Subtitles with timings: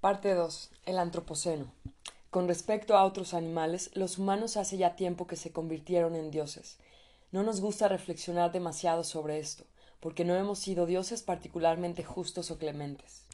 [0.00, 0.70] Parte 2.
[0.86, 1.72] El Antropoceno.
[2.30, 6.78] Con respecto a otros animales, los humanos hace ya tiempo que se convirtieron en dioses.
[7.32, 9.64] No nos gusta reflexionar demasiado sobre esto,
[9.98, 13.24] porque no hemos sido dioses particularmente justos o clementes.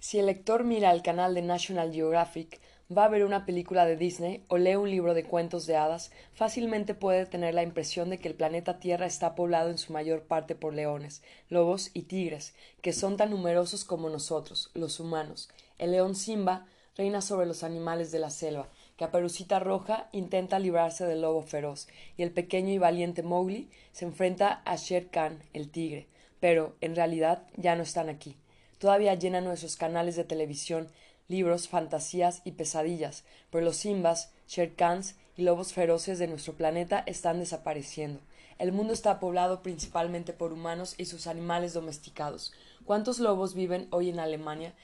[0.00, 3.96] Si el lector mira el canal de National Geographic, va a ver una película de
[3.96, 8.18] Disney o lee un libro de cuentos de hadas, fácilmente puede tener la impresión de
[8.18, 12.52] que el planeta Tierra está poblado en su mayor parte por leones, lobos y tigres,
[12.82, 15.50] que son tan numerosos como nosotros, los humanos.
[15.78, 16.66] El león Simba
[16.96, 22.22] reina sobre los animales de la selva, Caperucita Roja intenta librarse del lobo feroz, y
[22.22, 26.06] el pequeño y valiente Mowgli se enfrenta a Shere Khan, el tigre.
[26.38, 28.36] Pero, en realidad, ya no están aquí.
[28.78, 30.88] Todavía llenan nuestros canales de televisión
[31.28, 37.40] libros, fantasías y pesadillas, pero los Simbas, Sherkans y lobos feroces de nuestro planeta están
[37.40, 38.20] desapareciendo.
[38.58, 42.52] El mundo está poblado principalmente por humanos y sus animales domesticados.
[42.84, 44.74] ¿Cuántos lobos viven hoy en Alemania,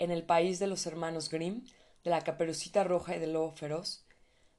[0.00, 1.64] en el país de los hermanos Grimm,
[2.02, 4.02] de la caperucita roja y del lobo feroz?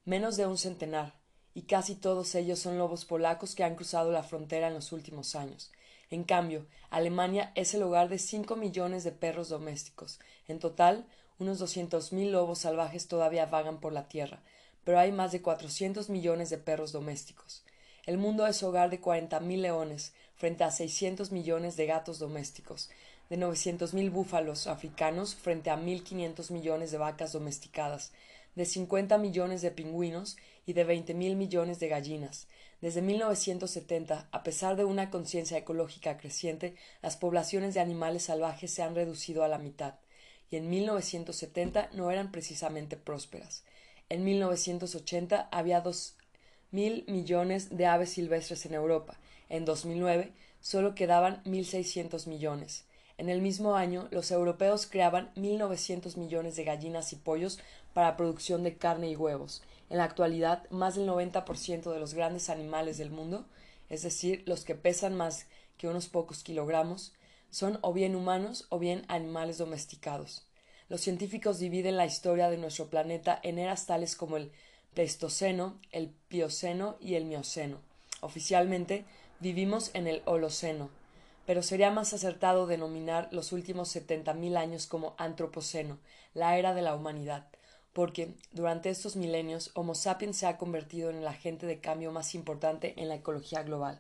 [0.05, 1.19] Menos de un centenar,
[1.53, 5.35] y casi todos ellos son lobos polacos que han cruzado la frontera en los últimos
[5.35, 5.71] años.
[6.11, 10.19] En cambio, Alemania es el hogar de cinco millones de perros domésticos.
[10.47, 11.07] En total,
[11.39, 14.43] unos doscientos mil lobos salvajes todavía vagan por la tierra,
[14.83, 17.63] pero hay más de cuatrocientos millones de perros domésticos.
[18.05, 22.89] El mundo es hogar de cuarenta mil leones, frente a seiscientos millones de gatos domésticos,
[23.31, 28.11] de novecientos mil búfalos africanos frente a mil quinientos millones de vacas domesticadas,
[28.55, 32.49] de cincuenta millones de pingüinos y de veinte mil millones de gallinas.
[32.81, 38.83] Desde 1970, a pesar de una conciencia ecológica creciente, las poblaciones de animales salvajes se
[38.83, 39.93] han reducido a la mitad
[40.49, 43.63] y en 1970 no eran precisamente prósperas.
[44.09, 46.17] En 1980 había dos
[46.69, 49.17] mil millones de aves silvestres en Europa.
[49.47, 52.83] En 2009 solo quedaban 1.600 millones.
[53.21, 57.59] En el mismo año, los europeos creaban 1.900 millones de gallinas y pollos
[57.93, 59.61] para producción de carne y huevos.
[59.91, 63.45] En la actualidad, más del 90% de los grandes animales del mundo,
[63.91, 65.45] es decir, los que pesan más
[65.77, 67.13] que unos pocos kilogramos,
[67.51, 70.47] son o bien humanos o bien animales domesticados.
[70.89, 74.51] Los científicos dividen la historia de nuestro planeta en eras tales como el
[74.95, 77.81] Pleistoceno, el Plioceno y el Mioceno.
[78.21, 79.05] Oficialmente
[79.39, 80.89] vivimos en el Holoceno,
[81.51, 85.99] pero sería más acertado denominar los últimos setenta mil años como Antropoceno,
[86.33, 87.49] la era de la humanidad,
[87.91, 92.35] porque durante estos milenios Homo sapiens se ha convertido en el agente de cambio más
[92.35, 93.99] importante en la ecología global.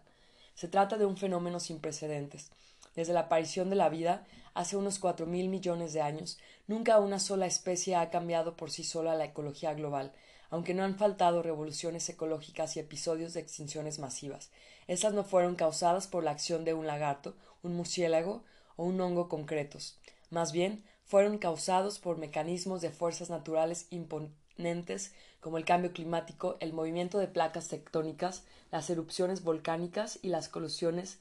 [0.55, 2.51] Se trata de un fenómeno sin precedentes,
[2.95, 7.19] desde la aparición de la vida, hace unos cuatro mil millones de años, nunca una
[7.19, 10.13] sola especie ha cambiado por sí sola la ecología global,
[10.49, 14.51] aunque no han faltado revoluciones ecológicas y episodios de extinciones masivas.
[14.87, 18.43] Estas no fueron causadas por la acción de un lagarto, un murciélago
[18.75, 19.99] o un hongo concretos.
[20.29, 26.71] Más bien, fueron causados por mecanismos de fuerzas naturales imponentes como el cambio climático, el
[26.71, 31.19] movimiento de placas tectónicas, las erupciones volcánicas y las colusiones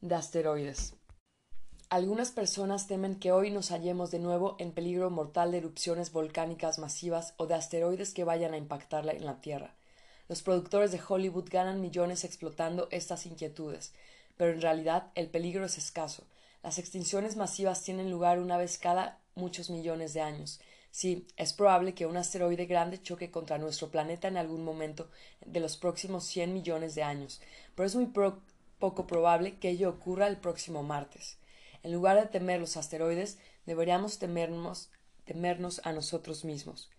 [0.00, 0.94] de asteroides.
[1.90, 6.78] Algunas personas temen que hoy nos hallemos de nuevo en peligro mortal de erupciones volcánicas
[6.78, 9.74] masivas o de asteroides que vayan a impactar en la Tierra.
[10.28, 13.94] Los productores de Hollywood ganan millones explotando estas inquietudes,
[14.36, 16.24] pero en realidad el peligro es escaso.
[16.62, 20.60] Las extinciones masivas tienen lugar una vez cada muchos millones de años.
[20.90, 25.08] Sí, es probable que un asteroide grande choque contra nuestro planeta en algún momento
[25.46, 27.40] de los próximos cien millones de años,
[27.74, 28.12] pero es muy
[28.78, 31.38] poco probable que ello ocurra el próximo martes.
[31.82, 36.90] En lugar de temer los asteroides, deberíamos temernos a nosotros mismos.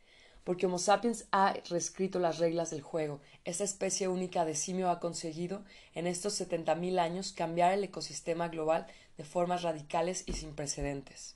[0.43, 3.19] Porque Homo sapiens ha reescrito las reglas del juego.
[3.45, 5.63] Esta especie única de simio ha conseguido,
[5.93, 11.35] en estos setenta mil años, cambiar el ecosistema global de formas radicales y sin precedentes.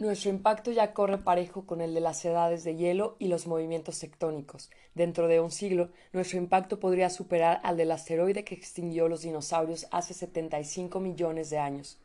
[0.00, 3.98] Nuestro impacto ya corre parejo con el de las edades de hielo y los movimientos
[3.98, 4.70] tectónicos.
[4.94, 9.88] Dentro de un siglo, nuestro impacto podría superar al del asteroide que extinguió los dinosaurios
[9.90, 11.98] hace 75 millones de años.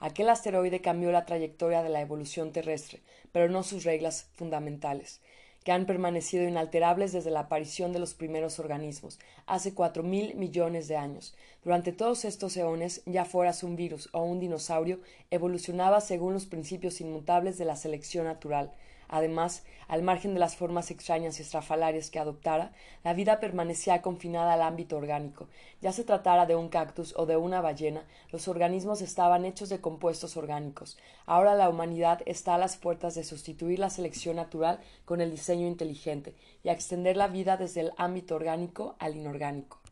[0.00, 5.20] Aquel asteroide cambió la trayectoria de la evolución terrestre, pero no sus reglas fundamentales
[5.64, 10.88] que han permanecido inalterables desde la aparición de los primeros organismos, hace cuatro mil millones
[10.88, 11.34] de años.
[11.64, 15.00] Durante todos estos eones, ya fueras un virus o un dinosaurio,
[15.30, 18.72] evolucionaba según los principios inmutables de la selección natural,
[19.08, 22.72] Además, al margen de las formas extrañas y estrafalarias que adoptara,
[23.02, 25.48] la vida permanecía confinada al ámbito orgánico.
[25.80, 29.80] Ya se tratara de un cactus o de una ballena, los organismos estaban hechos de
[29.80, 30.96] compuestos orgánicos.
[31.26, 35.66] Ahora la humanidad está a las puertas de sustituir la selección natural con el diseño
[35.66, 39.83] inteligente y a extender la vida desde el ámbito orgánico al inorgánico.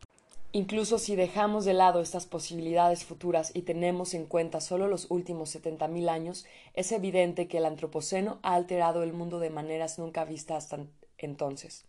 [0.55, 5.49] Incluso si dejamos de lado estas posibilidades futuras y tenemos en cuenta solo los últimos
[5.49, 6.45] setenta mil años,
[6.75, 10.85] es evidente que el antropoceno ha alterado el mundo de maneras nunca vistas hasta
[11.17, 11.85] entonces.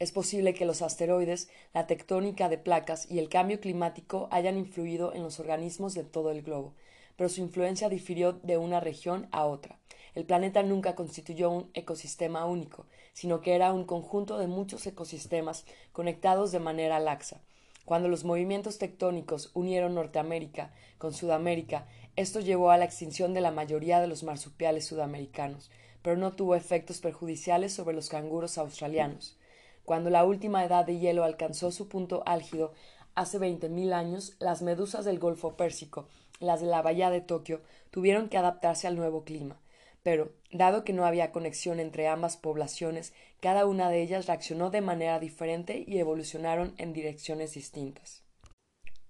[0.00, 5.14] Es posible que los asteroides, la tectónica de placas y el cambio climático hayan influido
[5.14, 6.74] en los organismos de todo el globo,
[7.14, 9.78] pero su influencia difirió de una región a otra.
[10.16, 15.64] El planeta nunca constituyó un ecosistema único, sino que era un conjunto de muchos ecosistemas
[15.92, 17.40] conectados de manera laxa
[17.84, 21.86] cuando los movimientos tectónicos unieron Norteamérica con Sudamérica,
[22.16, 25.70] esto llevó a la extinción de la mayoría de los marsupiales sudamericanos,
[26.02, 29.36] pero no tuvo efectos perjudiciales sobre los canguros australianos.
[29.84, 32.72] Cuando la última edad de hielo alcanzó su punto álgido
[33.14, 36.06] hace veinte mil años, las medusas del Golfo Pérsico
[36.40, 37.60] las de la bahía de Tokio
[37.90, 39.56] tuvieron que adaptarse al nuevo clima.
[40.04, 44.82] Pero, dado que no había conexión entre ambas poblaciones, cada una de ellas reaccionó de
[44.82, 48.22] manera diferente y evolucionaron en direcciones distintas.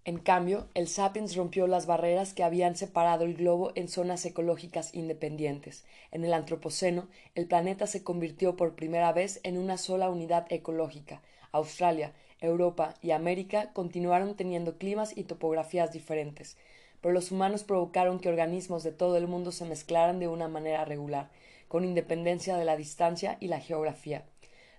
[0.05, 4.95] En cambio, el Sapiens rompió las barreras que habían separado el globo en zonas ecológicas
[4.95, 5.85] independientes.
[6.13, 11.23] En el Antropoceno, el planeta se convirtió por primera vez en una sola unidad ecológica.
[11.51, 16.57] Australia, Europa y América continuaron teniendo climas y topografías diferentes
[17.05, 20.87] pero los humanos provocaron que organismos de todo el mundo se mezclaran de una manera
[20.87, 21.29] regular,
[21.69, 24.25] con independencia de la distancia y la geografía.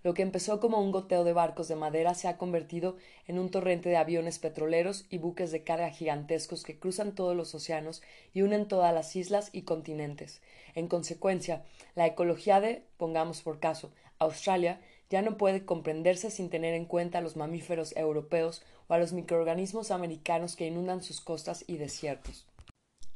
[0.02, 3.52] Lo que empezó como un goteo de barcos de madera se ha convertido en un
[3.52, 8.02] torrente de aviones petroleros y buques de carga gigantescos que cruzan todos los océanos
[8.34, 10.42] y unen todas las islas y continentes.
[10.74, 11.64] En consecuencia,
[11.94, 17.20] la ecología de, pongamos por caso, Australia ya no puede comprenderse sin tener en cuenta
[17.20, 22.46] a los mamíferos europeos o a los microorganismos americanos que inundan sus costas y desiertos.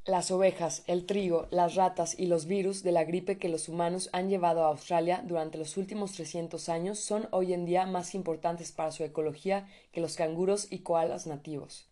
[0.06, 4.10] Las ovejas, el trigo, las ratas y los virus de la gripe que los humanos
[4.12, 8.72] han llevado a Australia durante los últimos 300 años son hoy en día más importantes
[8.72, 11.88] para su ecología que los canguros y koalas nativos.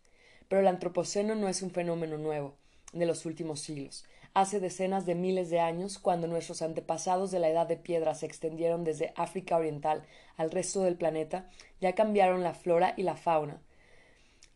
[0.48, 2.54] Pero el antropoceno no es un fenómeno nuevo
[2.92, 4.04] de los últimos siglos
[4.40, 8.26] hace decenas de miles de años, cuando nuestros antepasados de la edad de piedra se
[8.26, 10.04] extendieron desde África Oriental
[10.36, 11.48] al resto del planeta,
[11.80, 13.60] ya cambiaron la flora y la fauna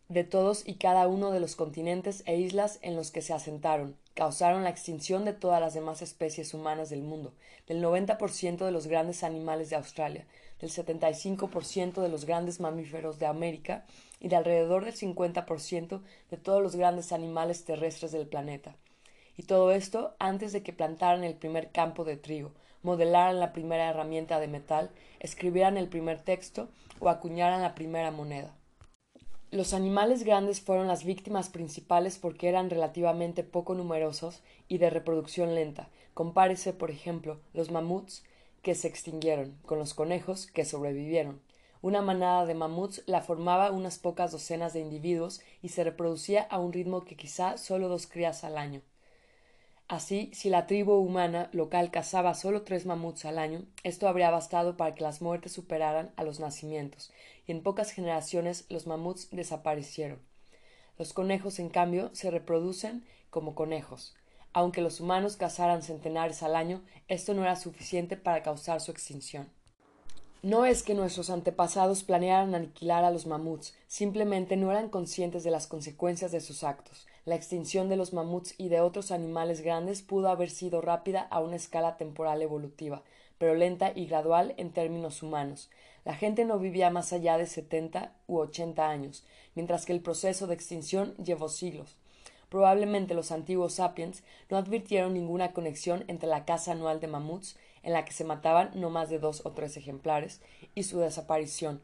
[0.09, 3.97] de todos y cada uno de los continentes e islas en los que se asentaron,
[4.13, 7.33] causaron la extinción de todas las demás especies humanas del mundo,
[7.67, 10.27] del 90% de los grandes animales de Australia,
[10.59, 13.85] del 75% de los grandes mamíferos de América
[14.19, 18.75] y de alrededor del 50% de todos los grandes animales terrestres del planeta
[19.37, 22.51] y todo esto antes de que plantaran el primer campo de trigo,
[22.81, 26.69] modelaran la primera herramienta de metal, escribieran el primer texto
[26.99, 28.53] o acuñaran la primera moneda.
[29.51, 35.53] Los animales grandes fueron las víctimas principales porque eran relativamente poco numerosos y de reproducción
[35.53, 35.89] lenta.
[36.15, 38.23] Compárese, por ejemplo, los mamuts
[38.63, 41.39] que se extinguieron con los conejos que sobrevivieron.
[41.83, 46.57] Una manada de mamuts la formaba unas pocas docenas de individuos y se reproducía a
[46.57, 48.81] un ritmo que quizá solo dos crías al año.
[49.93, 54.75] Así, si la tribu humana local cazaba solo tres mamuts al año, esto habría bastado
[54.75, 57.11] para que las muertes superaran a los nacimientos,
[57.45, 60.19] y en pocas generaciones los mamuts desaparecieron.
[60.97, 64.15] Los conejos, en cambio, se reproducen como conejos.
[64.51, 69.47] Aunque los humanos cazaran centenares al año, esto no era suficiente para causar su extinción.
[70.41, 75.51] No es que nuestros antepasados planearan aniquilar a los mamuts, simplemente no eran conscientes de
[75.51, 77.05] las consecuencias de sus actos.
[77.25, 81.39] La extinción de los mamuts y de otros animales grandes pudo haber sido rápida a
[81.39, 83.01] una escala temporal evolutiva,
[83.37, 85.69] pero lenta y gradual en términos humanos.
[86.03, 89.23] La gente no vivía más allá de setenta u ochenta años,
[89.55, 91.95] mientras que el proceso de extinción llevó siglos.
[92.49, 97.93] Probablemente los antiguos sapiens no advirtieron ninguna conexión entre la caza anual de mamuts, en
[97.93, 100.41] la que se mataban no más de dos o tres ejemplares,
[100.75, 101.81] y su desaparición.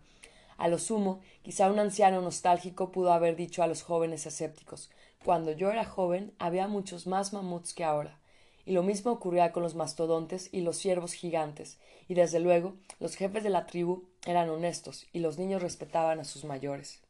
[0.57, 4.89] A lo sumo, quizá un anciano nostálgico pudo haber dicho a los jóvenes escépticos
[5.23, 8.19] cuando yo era joven había muchos más mamuts que ahora,
[8.65, 13.15] y lo mismo ocurría con los mastodontes y los ciervos gigantes, y desde luego los
[13.15, 17.01] jefes de la tribu eran honestos y los niños respetaban a sus mayores.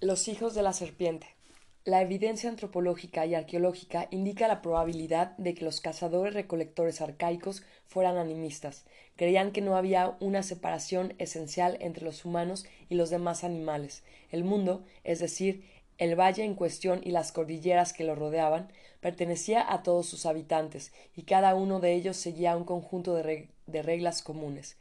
[0.00, 1.26] Los hijos de la serpiente.
[1.84, 8.16] La evidencia antropológica y arqueológica indica la probabilidad de que los cazadores recolectores arcaicos fueran
[8.16, 8.84] animistas.
[9.14, 14.02] Creían que no había una separación esencial entre los humanos y los demás animales.
[14.32, 15.64] El mundo, es decir,
[15.98, 20.92] el valle en cuestión y las cordilleras que lo rodeaban pertenecía a todos sus habitantes,
[21.14, 24.76] y cada uno de ellos seguía un conjunto de, de reglas comunes.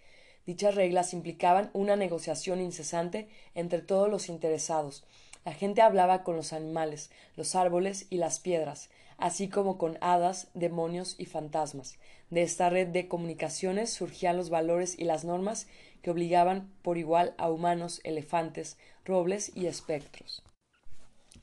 [0.45, 5.03] Dichas reglas implicaban una negociación incesante entre todos los interesados.
[5.43, 10.49] La gente hablaba con los animales, los árboles y las piedras, así como con hadas,
[10.53, 11.97] demonios y fantasmas.
[12.29, 15.67] De esta red de comunicaciones surgían los valores y las normas
[16.01, 20.43] que obligaban por igual a humanos, elefantes, robles y espectros.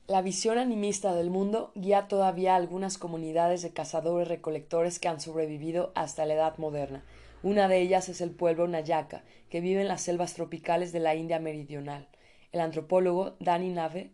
[0.08, 5.92] La visión animista del mundo guía todavía algunas comunidades de cazadores recolectores que han sobrevivido
[5.94, 7.04] hasta la edad moderna.
[7.44, 11.14] Una de ellas es el pueblo Nayaka, que vive en las selvas tropicales de la
[11.14, 12.08] India meridional.
[12.50, 14.10] El antropólogo Dani Nave,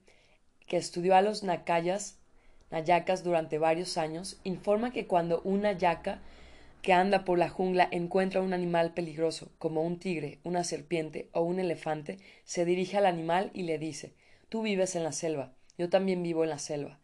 [0.67, 2.19] que estudió a los Nakayas,
[2.71, 6.21] Nayakas durante varios años, informa que cuando un Nayaka
[6.83, 11.41] que anda por la jungla encuentra un animal peligroso, como un tigre, una serpiente o
[11.41, 14.13] un elefante, se dirige al animal y le dice
[14.51, 16.99] Tú vives en la selva, yo también vivo en la selva.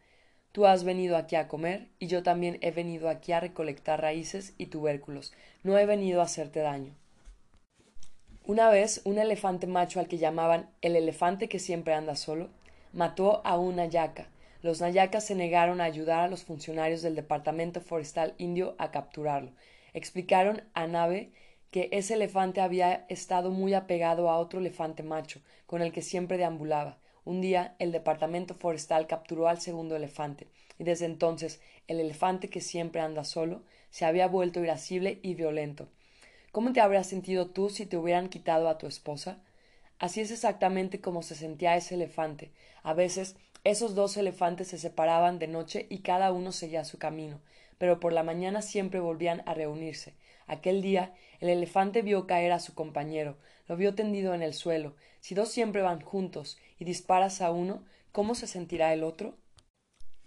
[0.51, 4.53] Tú has venido aquí a comer y yo también he venido aquí a recolectar raíces
[4.57, 5.33] y tubérculos.
[5.63, 6.93] No he venido a hacerte daño.
[8.45, 12.49] Una vez un elefante macho al que llamaban el elefante que siempre anda solo,
[12.93, 14.27] mató a un nayaca.
[14.61, 19.51] Los nayacas se negaron a ayudar a los funcionarios del Departamento Forestal Indio a capturarlo.
[19.93, 21.31] Explicaron a Nave
[21.71, 26.37] que ese elefante había estado muy apegado a otro elefante macho, con el que siempre
[26.37, 26.97] deambulaba.
[27.25, 32.61] Un día el Departamento Forestal capturó al segundo elefante, y desde entonces el elefante que
[32.61, 35.87] siempre anda solo se había vuelto irascible y violento.
[36.51, 39.39] ¿Cómo te habrías sentido tú si te hubieran quitado a tu esposa?
[39.97, 42.51] Así es exactamente como se sentía ese elefante.
[42.83, 47.39] A veces esos dos elefantes se separaban de noche y cada uno seguía su camino,
[47.79, 50.13] pero por la mañana siempre volvían a reunirse.
[50.45, 54.95] Aquel día el elefante vio caer a su compañero, lo vio tendido en el suelo.
[55.25, 59.33] Si dos siempre van juntos y disparas a uno, ¿cómo se sentirá el otro?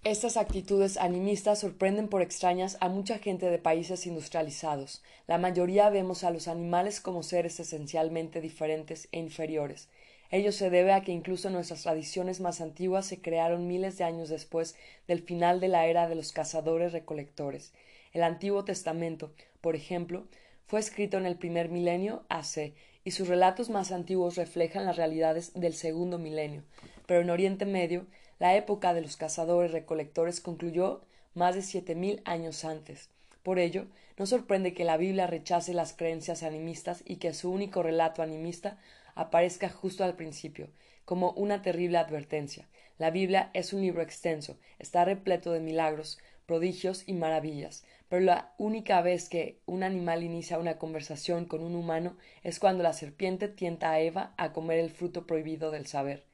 [0.02, 5.04] Estas actitudes animistas sorprenden por extrañas a mucha gente de países industrializados.
[5.28, 9.88] La mayoría vemos a los animales como seres esencialmente diferentes e inferiores.
[10.32, 14.28] Ello se debe a que incluso nuestras tradiciones más antiguas se crearon miles de años
[14.28, 14.74] después
[15.06, 17.72] del final de la era de los cazadores recolectores.
[18.12, 20.26] El Antiguo Testamento, por ejemplo,
[20.66, 22.74] fue escrito en el primer milenio AC
[23.08, 26.62] y sus relatos más antiguos reflejan las realidades del segundo milenio.
[27.06, 28.04] Pero en Oriente Medio,
[28.38, 31.00] la época de los cazadores recolectores concluyó
[31.32, 33.08] más de siete mil años antes.
[33.42, 33.86] Por ello,
[34.18, 38.76] no sorprende que la Biblia rechace las creencias animistas y que su único relato animista
[39.14, 40.68] aparezca justo al principio,
[41.06, 42.68] como una terrible advertencia.
[42.98, 48.54] La Biblia es un libro extenso, está repleto de milagros, prodigios y maravillas, pero la
[48.56, 53.48] única vez que un animal inicia una conversación con un humano es cuando la serpiente
[53.48, 56.24] tienta a Eva a comer el fruto prohibido del saber.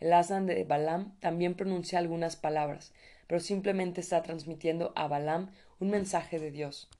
[0.00, 2.92] El asna de Balaam también pronuncia algunas palabras,
[3.26, 6.90] pero simplemente está transmitiendo a Balaam un mensaje de Dios.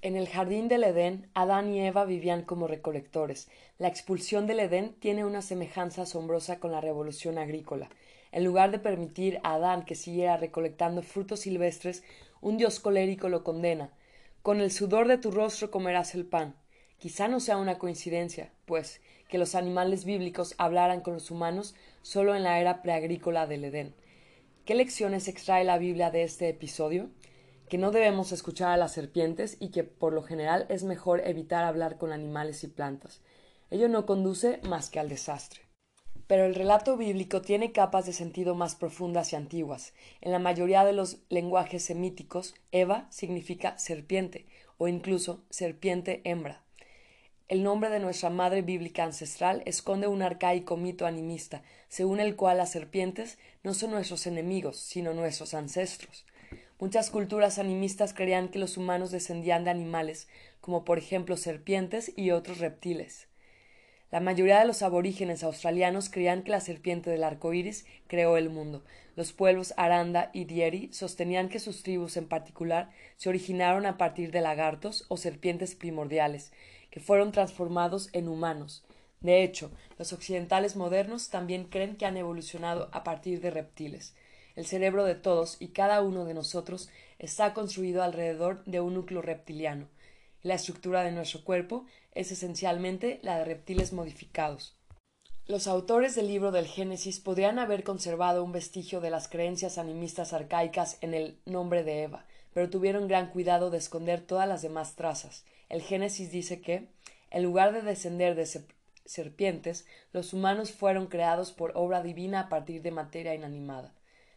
[0.00, 3.48] En el jardín del Edén, Adán y Eva vivían como recolectores.
[3.78, 7.88] La expulsión del Edén tiene una semejanza asombrosa con la revolución agrícola.
[8.36, 12.02] En lugar de permitir a Adán que siguiera recolectando frutos silvestres,
[12.42, 13.88] un dios colérico lo condena.
[14.42, 16.54] Con el sudor de tu rostro comerás el pan.
[16.98, 19.00] Quizá no sea una coincidencia, pues,
[19.30, 23.94] que los animales bíblicos hablaran con los humanos solo en la era preagrícola del Edén.
[24.66, 27.08] ¿Qué lecciones extrae la Biblia de este episodio?
[27.70, 31.64] que no debemos escuchar a las serpientes y que por lo general es mejor evitar
[31.64, 33.22] hablar con animales y plantas.
[33.70, 35.65] Ello no conduce más que al desastre.
[36.26, 39.94] Pero el relato bíblico tiene capas de sentido más profundas y antiguas.
[40.20, 44.46] En la mayoría de los lenguajes semíticos, Eva significa serpiente
[44.78, 46.62] o incluso serpiente hembra.
[47.48, 52.58] El nombre de nuestra madre bíblica ancestral esconde un arcaico mito animista, según el cual
[52.58, 56.26] las serpientes no son nuestros enemigos, sino nuestros ancestros.
[56.80, 60.26] Muchas culturas animistas creían que los humanos descendían de animales,
[60.60, 63.28] como por ejemplo serpientes y otros reptiles.
[64.12, 68.50] La mayoría de los aborígenes australianos creían que la serpiente del arco iris creó el
[68.50, 68.84] mundo.
[69.16, 74.30] Los pueblos Aranda y Dieri sostenían que sus tribus en particular se originaron a partir
[74.30, 76.52] de lagartos o serpientes primordiales,
[76.90, 78.84] que fueron transformados en humanos.
[79.20, 84.14] De hecho, los occidentales modernos también creen que han evolucionado a partir de reptiles.
[84.54, 89.20] El cerebro de todos y cada uno de nosotros está construido alrededor de un núcleo
[89.20, 89.88] reptiliano.
[90.42, 91.86] La estructura de nuestro cuerpo
[92.16, 94.76] es esencialmente la de reptiles modificados.
[95.46, 100.32] Los autores del libro del Génesis podrían haber conservado un vestigio de las creencias animistas
[100.32, 104.96] arcaicas en el nombre de Eva, pero tuvieron gran cuidado de esconder todas las demás
[104.96, 105.44] trazas.
[105.68, 106.88] El Génesis dice que,
[107.30, 108.48] en lugar de descender de
[109.04, 113.94] serpientes, los humanos fueron creados por obra divina a partir de materia inanimada.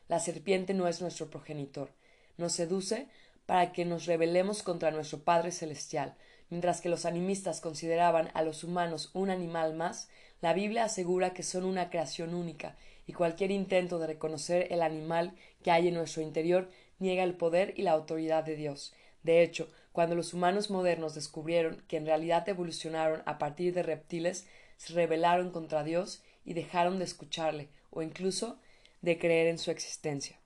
[0.10, 1.90] La serpiente no es nuestro progenitor.
[2.38, 3.08] Nos seduce
[3.46, 6.16] para que nos rebelemos contra nuestro Padre Celestial.
[6.50, 10.10] Mientras que los animistas consideraban a los humanos un animal más,
[10.42, 12.76] la Biblia asegura que son una creación única,
[13.06, 17.74] y cualquier intento de reconocer el animal que hay en nuestro interior niega el poder
[17.76, 18.94] y la autoridad de Dios.
[19.24, 24.48] De hecho, cuando los humanos modernos descubrieron que en realidad evolucionaron a partir de reptiles,
[24.78, 28.60] se rebelaron contra Dios y dejaron de escucharle, o incluso
[29.02, 30.40] de creer en su existencia.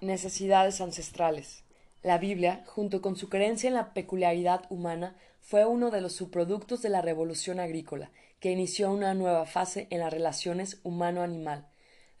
[0.00, 1.64] Necesidades ancestrales.
[2.02, 6.80] La Biblia, junto con su creencia en la peculiaridad humana, fue uno de los subproductos
[6.80, 11.66] de la revolución agrícola, que inició una nueva fase en las relaciones humano-animal.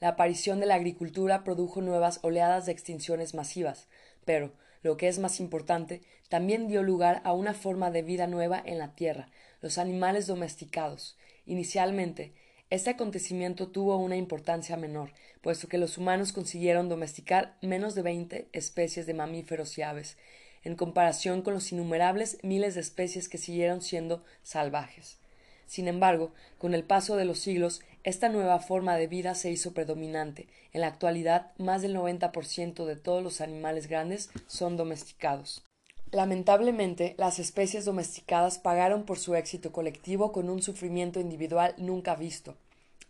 [0.00, 3.86] La aparición de la agricultura produjo nuevas oleadas de extinciones masivas,
[4.24, 8.60] pero, lo que es más importante, también dio lugar a una forma de vida nueva
[8.64, 9.30] en la tierra,
[9.60, 11.16] los animales domesticados.
[11.46, 12.32] Inicialmente,
[12.70, 18.48] este acontecimiento tuvo una importancia menor, puesto que los humanos consiguieron domesticar menos de veinte
[18.52, 20.18] especies de mamíferos y aves,
[20.64, 25.18] en comparación con los innumerables miles de especies que siguieron siendo salvajes.
[25.66, 29.72] Sin embargo, con el paso de los siglos, esta nueva forma de vida se hizo
[29.72, 30.48] predominante.
[30.72, 35.67] En la actualidad, más del 90% de todos los animales grandes son domesticados.
[36.10, 42.54] Lamentablemente, las especies domesticadas pagaron por su éxito colectivo con un sufrimiento individual nunca visto.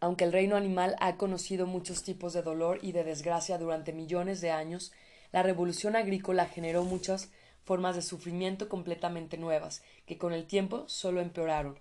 [0.00, 4.40] Aunque el reino animal ha conocido muchos tipos de dolor y de desgracia durante millones
[4.40, 4.92] de años,
[5.30, 7.30] la revolución agrícola generó muchas
[7.64, 11.78] formas de sufrimiento completamente nuevas, que con el tiempo solo empeoraron.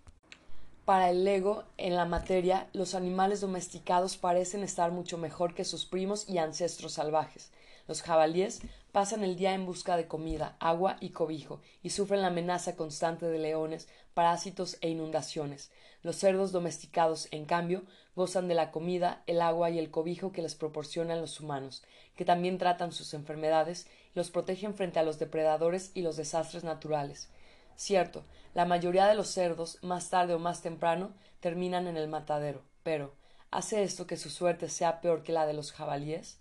[0.85, 5.85] Para el Lego, en la materia, los animales domesticados parecen estar mucho mejor que sus
[5.85, 7.51] primos y ancestros salvajes.
[7.87, 8.61] Los jabalíes
[8.97, 13.27] pasan el día en busca de comida, agua y cobijo, y sufren la amenaza constante
[13.27, 15.69] de leones, parásitos e inundaciones.
[16.01, 17.83] Los cerdos domesticados, en cambio,
[18.15, 21.83] gozan de la comida, el agua y el cobijo que les proporcionan los humanos,
[22.15, 26.63] que también tratan sus enfermedades y los protegen frente a los depredadores y los desastres
[26.63, 27.29] naturales.
[27.75, 28.23] Cierto,
[28.55, 33.13] la mayoría de los cerdos, más tarde o más temprano, terminan en el matadero, pero
[33.51, 36.39] ¿hace esto que su suerte sea peor que la de los jabalíes?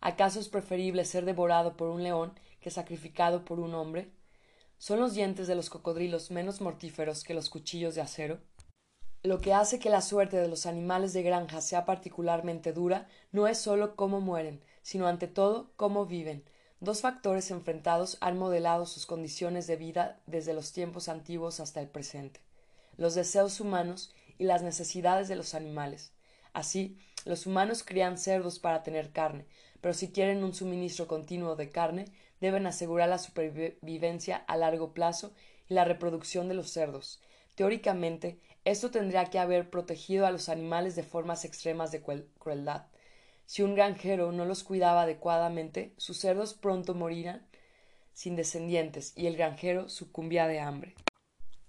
[0.00, 4.10] ¿Acaso es preferible ser devorado por un león que sacrificado por un hombre?
[4.78, 8.38] ¿Son los dientes de los cocodrilos menos mortíferos que los cuchillos de acero?
[9.22, 13.46] Lo que hace que la suerte de los animales de granja sea particularmente dura no
[13.46, 16.44] es sólo cómo mueren, sino ante todo cómo viven.
[16.80, 21.88] Dos factores enfrentados han modelado sus condiciones de vida desde los tiempos antiguos hasta el
[21.88, 22.46] presente
[22.96, 26.12] los deseos humanos y las necesidades de los animales.
[26.52, 29.46] Así, los humanos crían cerdos para tener carne,
[29.86, 32.06] pero si quieren un suministro continuo de carne,
[32.40, 35.32] deben asegurar la supervivencia a largo plazo
[35.68, 37.22] y la reproducción de los cerdos.
[37.54, 42.86] Teóricamente, esto tendría que haber protegido a los animales de formas extremas de crueldad.
[43.46, 47.46] Si un granjero no los cuidaba adecuadamente, sus cerdos pronto morían
[48.12, 50.96] sin descendientes y el granjero sucumbía de hambre.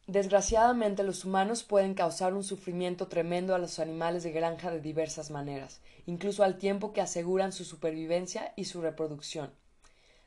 [0.08, 5.32] Desgraciadamente los humanos pueden causar un sufrimiento tremendo a los animales de granja de diversas
[5.32, 9.52] maneras, incluso al tiempo que aseguran su supervivencia y su reproducción.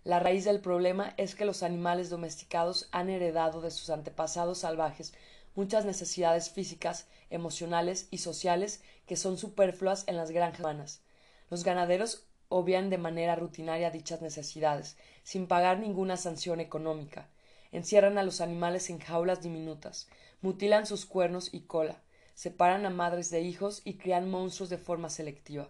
[0.04, 5.14] La raíz del problema es que los animales domesticados han heredado de sus antepasados salvajes
[5.54, 11.00] muchas necesidades físicas, emocionales y sociales que son superfluas en las granjas humanas.
[11.48, 17.28] Los ganaderos obvian de manera rutinaria dichas necesidades, sin pagar ninguna sanción económica,
[17.72, 20.08] encierran a los animales en jaulas diminutas,
[20.42, 22.02] mutilan sus cuernos y cola,
[22.34, 25.68] separan a madres de hijos y crían monstruos de forma selectiva.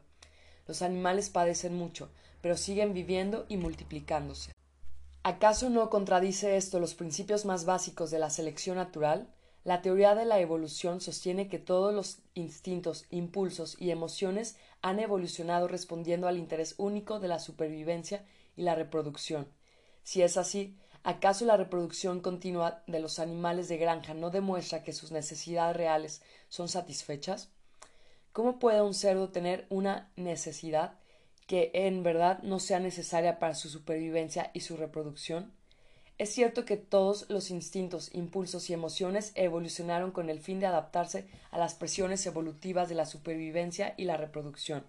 [0.67, 2.11] Los animales padecen mucho,
[2.41, 4.53] pero siguen viviendo y multiplicándose.
[5.23, 9.29] ¿Acaso no contradice esto los principios más básicos de la selección natural?
[9.65, 15.69] La teoría de la evolución sostiene que todos los instintos, impulsos y emociones han evolucionado
[15.69, 18.25] respondiendo al interés único de la supervivencia
[18.57, 19.49] y la reproducción.
[20.03, 24.93] Si es así, ¿Acaso la reproducción continua de los animales de granja no demuestra que
[24.93, 27.49] sus necesidades reales son satisfechas?
[28.33, 30.99] ¿Cómo puede un cerdo tener una necesidad
[31.47, 35.53] que en verdad no sea necesaria para su supervivencia y su reproducción?
[36.19, 41.27] Es cierto que todos los instintos, impulsos y emociones evolucionaron con el fin de adaptarse
[41.51, 44.85] a las presiones evolutivas de la supervivencia y la reproducción.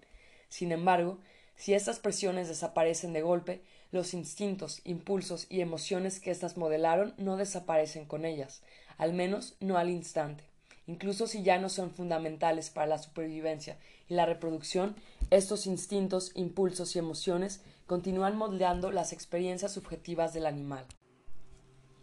[0.50, 1.18] Sin embargo,
[1.56, 7.36] si estas presiones desaparecen de golpe, los instintos, impulsos y emociones que éstas modelaron no
[7.36, 8.62] desaparecen con ellas,
[8.98, 10.44] al menos no al instante.
[10.86, 13.78] Incluso si ya no son fundamentales para la supervivencia
[14.08, 14.96] y la reproducción,
[15.30, 20.84] estos instintos, impulsos y emociones continúan modelando las experiencias subjetivas del animal.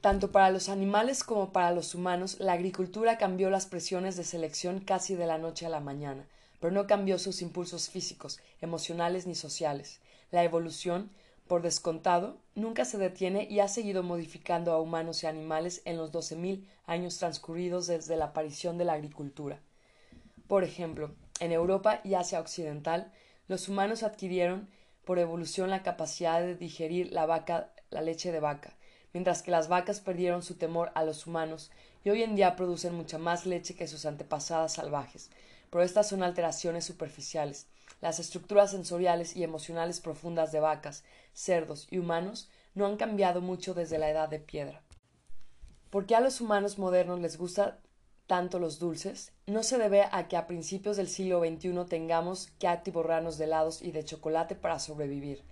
[0.02, 4.80] Tanto para los animales como para los humanos, la agricultura cambió las presiones de selección
[4.80, 6.26] casi de la noche a la mañana,
[6.62, 10.00] pero no cambió sus impulsos físicos, emocionales ni sociales.
[10.32, 11.10] La evolución
[11.50, 16.12] por descontado, nunca se detiene y ha seguido modificando a humanos y animales en los
[16.12, 19.60] doce mil años transcurridos desde la aparición de la agricultura.
[20.48, 23.12] Por ejemplo, en Europa y Asia Occidental,
[23.48, 24.70] los humanos adquirieron
[25.06, 28.76] por evolución la capacidad de digerir la vaca la leche de vaca,
[29.12, 31.72] mientras que las vacas perdieron su temor a los humanos
[32.04, 35.32] y hoy en día producen mucha más leche que sus antepasadas salvajes.
[35.72, 37.66] Pero estas son alteraciones superficiales.
[38.02, 43.74] Las estructuras sensoriales y emocionales profundas de vacas, cerdos y humanos no han cambiado mucho
[43.74, 44.82] desde la edad de piedra.
[45.90, 47.80] ¿Por qué a los humanos modernos les gusta
[48.28, 49.34] tanto los dulces?
[49.48, 53.82] No se debe a que a principios del siglo XXI tengamos que atiborrarnos de helados
[53.82, 55.44] y de chocolate para sobrevivir.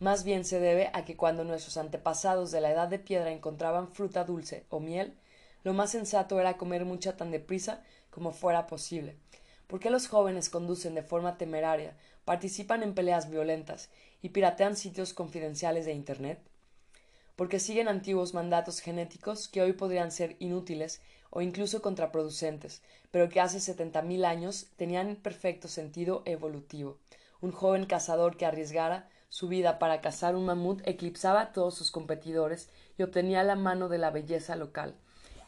[0.00, 3.88] Más bien se debe a que cuando nuestros antepasados de la edad de piedra encontraban
[3.88, 5.16] fruta dulce o miel,
[5.62, 9.16] lo más sensato era comer mucha tan deprisa como fuera posible.
[9.66, 13.88] ¿Por qué los jóvenes conducen de forma temeraria, participan en peleas violentas
[14.20, 16.38] y piratean sitios confidenciales de Internet?
[17.34, 21.00] Porque siguen antiguos mandatos genéticos que hoy podrían ser inútiles
[21.30, 26.98] o incluso contraproducentes, pero que hace setenta mil años tenían perfecto sentido evolutivo.
[27.40, 31.90] Un joven cazador que arriesgara su vida para cazar un mamut eclipsaba a todos sus
[31.90, 34.94] competidores y obtenía la mano de la belleza local.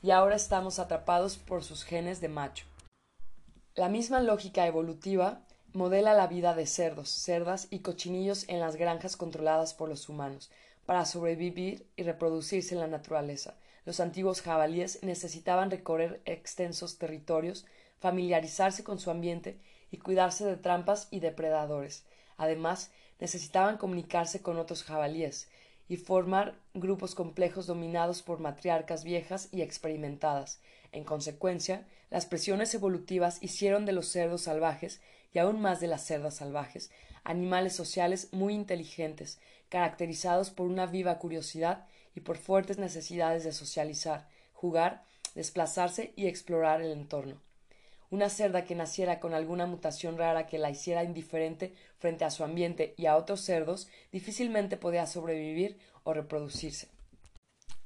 [0.03, 2.67] Y ahora estamos atrapados por sus genes de macho.
[3.77, 5.43] La misma lógica evolutiva
[5.75, 10.51] modela la vida de cerdos, cerdas y cochinillos en las granjas controladas por los humanos.
[10.87, 17.67] Para sobrevivir y reproducirse en la naturaleza, los antiguos jabalíes necesitaban recorrer extensos territorios,
[17.99, 19.61] familiarizarse con su ambiente
[19.91, 22.07] y cuidarse de trampas y depredadores.
[22.39, 25.51] Además, necesitaban comunicarse con otros jabalíes
[25.87, 30.61] y formar grupos complejos dominados por matriarcas viejas y experimentadas.
[30.97, 36.07] En consecuencia, las presiones evolutivas hicieron de los cerdos salvajes y aún más de las
[36.07, 36.91] cerdas salvajes
[37.23, 44.27] animales sociales muy inteligentes, caracterizados por una viva curiosidad y por fuertes necesidades de socializar,
[44.55, 45.05] jugar,
[45.35, 47.43] desplazarse y explorar el entorno.
[48.09, 52.43] Una cerda que naciera con alguna mutación rara que la hiciera indiferente frente a su
[52.43, 56.96] ambiente y a otros cerdos difícilmente podía sobrevivir o reproducirse.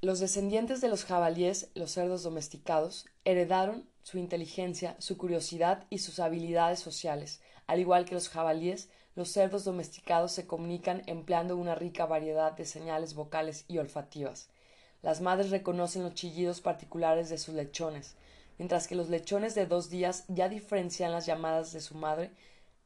[0.03, 6.21] Los descendientes de los jabalíes, los cerdos domesticados, heredaron su inteligencia, su curiosidad y sus
[6.21, 7.43] habilidades sociales.
[7.67, 12.65] Al igual que los jabalíes, los cerdos domesticados se comunican empleando una rica variedad de
[12.65, 14.49] señales vocales y olfativas.
[15.03, 18.15] Las madres reconocen los chillidos particulares de sus lechones,
[18.57, 22.31] mientras que los lechones de dos días ya diferencian las llamadas de su madre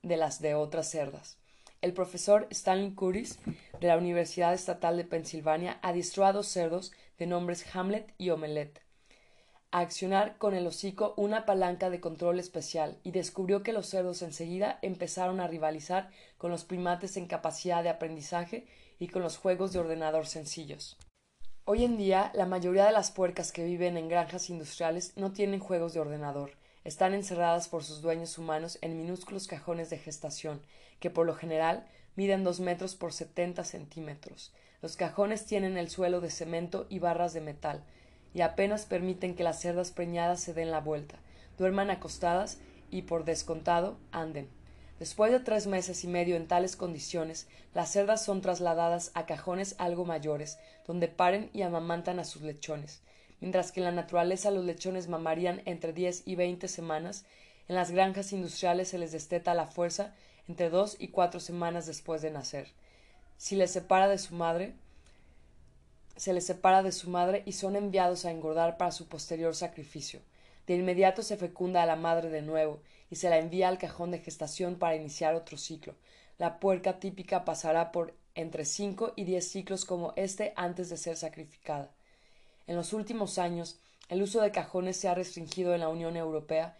[0.02, 1.38] de las de otras cerdas.
[1.80, 3.38] El profesor Stanley Curtis
[3.78, 8.84] de la Universidad Estatal de Pensilvania adiestró a dos cerdos de nombres Hamlet y Omelette
[9.74, 14.22] a accionar con el hocico una palanca de control especial y descubrió que los cerdos
[14.22, 18.68] enseguida empezaron a rivalizar con los primates en capacidad de aprendizaje
[19.00, 20.96] y con los juegos de ordenador sencillos.
[21.64, 25.58] Hoy en día, la mayoría de las puercas que viven en granjas industriales no tienen
[25.58, 26.52] juegos de ordenador.
[26.84, 30.62] Están encerradas por sus dueños humanos en minúsculos cajones de gestación,
[31.00, 34.52] que por lo general miden dos metros por setenta centímetros.
[34.84, 37.82] Los cajones tienen el suelo de cemento y barras de metal,
[38.34, 41.14] y apenas permiten que las cerdas preñadas se den la vuelta,
[41.56, 42.58] duerman acostadas
[42.90, 44.46] y, por descontado, anden.
[44.98, 49.74] Después de tres meses y medio en tales condiciones, las cerdas son trasladadas a cajones
[49.78, 53.00] algo mayores, donde paren y amamantan a sus lechones.
[53.40, 57.24] Mientras que en la naturaleza los lechones mamarían entre diez y veinte semanas,
[57.68, 60.12] en las granjas industriales se les desteta la fuerza
[60.46, 62.68] entre dos y cuatro semanas después de nacer.
[63.36, 64.74] Si separa de su madre,
[66.16, 70.20] se les separa de su madre y son enviados a engordar para su posterior sacrificio.
[70.66, 74.10] De inmediato se fecunda a la madre de nuevo y se la envía al cajón
[74.10, 75.94] de gestación para iniciar otro ciclo.
[76.38, 81.16] La puerca típica pasará por entre cinco y diez ciclos como este antes de ser
[81.16, 81.90] sacrificada.
[82.66, 86.76] En los últimos años, el uso de cajones se ha restringido en la Unión Europea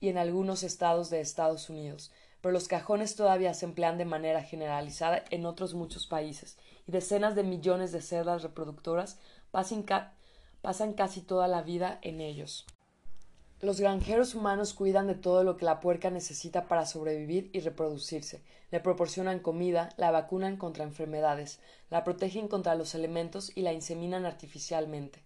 [0.00, 2.10] y en algunos estados de Estados Unidos,
[2.40, 7.34] pero los cajones todavía se emplean de manera generalizada en otros muchos países, y decenas
[7.34, 9.18] de millones de cerdas reproductoras
[9.50, 12.66] pasan casi toda la vida en ellos.
[13.60, 18.42] Los granjeros humanos cuidan de todo lo que la puerca necesita para sobrevivir y reproducirse.
[18.70, 24.24] Le proporcionan comida, la vacunan contra enfermedades, la protegen contra los elementos y la inseminan
[24.24, 25.22] artificialmente.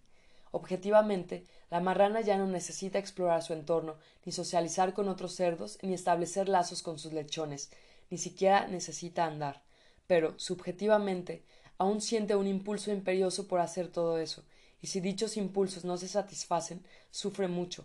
[0.55, 5.93] Objetivamente, la marrana ya no necesita explorar su entorno, ni socializar con otros cerdos, ni
[5.93, 7.71] establecer lazos con sus lechones,
[8.09, 9.63] ni siquiera necesita andar.
[10.07, 11.43] Pero, subjetivamente,
[11.77, 14.45] aún siente un impulso imperioso por hacer todo eso,
[14.81, 17.83] y si dichos impulsos no se satisfacen, sufre mucho,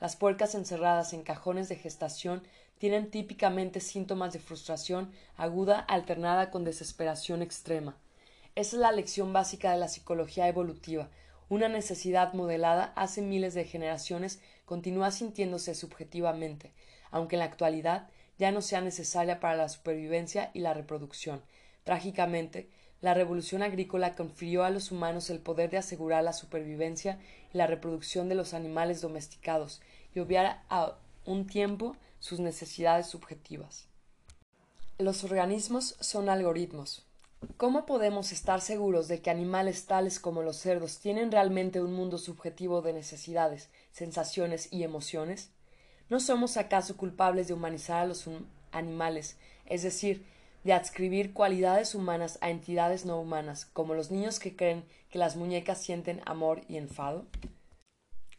[0.00, 2.44] las puercas encerradas en cajones de gestación
[2.78, 7.96] tienen típicamente síntomas de frustración aguda alternada con desesperación extrema.
[8.54, 11.08] Esa es la lección básica de la psicología evolutiva.
[11.52, 16.72] Una necesidad modelada hace miles de generaciones continúa sintiéndose subjetivamente,
[17.10, 21.42] aunque en la actualidad ya no sea necesaria para la supervivencia y la reproducción.
[21.84, 22.70] Trágicamente,
[23.02, 27.18] la revolución agrícola confirió a los humanos el poder de asegurar la supervivencia
[27.52, 29.82] y la reproducción de los animales domesticados
[30.14, 33.88] y obviar a un tiempo sus necesidades subjetivas.
[34.96, 37.04] Los organismos son algoritmos.
[37.56, 42.18] ¿Cómo podemos estar seguros de que animales tales como los cerdos tienen realmente un mundo
[42.18, 45.50] subjetivo de necesidades, sensaciones y emociones?
[46.08, 48.28] ¿No somos acaso culpables de humanizar a los
[48.70, 50.24] animales, es decir,
[50.62, 55.34] de adscribir cualidades humanas a entidades no humanas, como los niños que creen que las
[55.34, 57.26] muñecas sienten amor y enfado?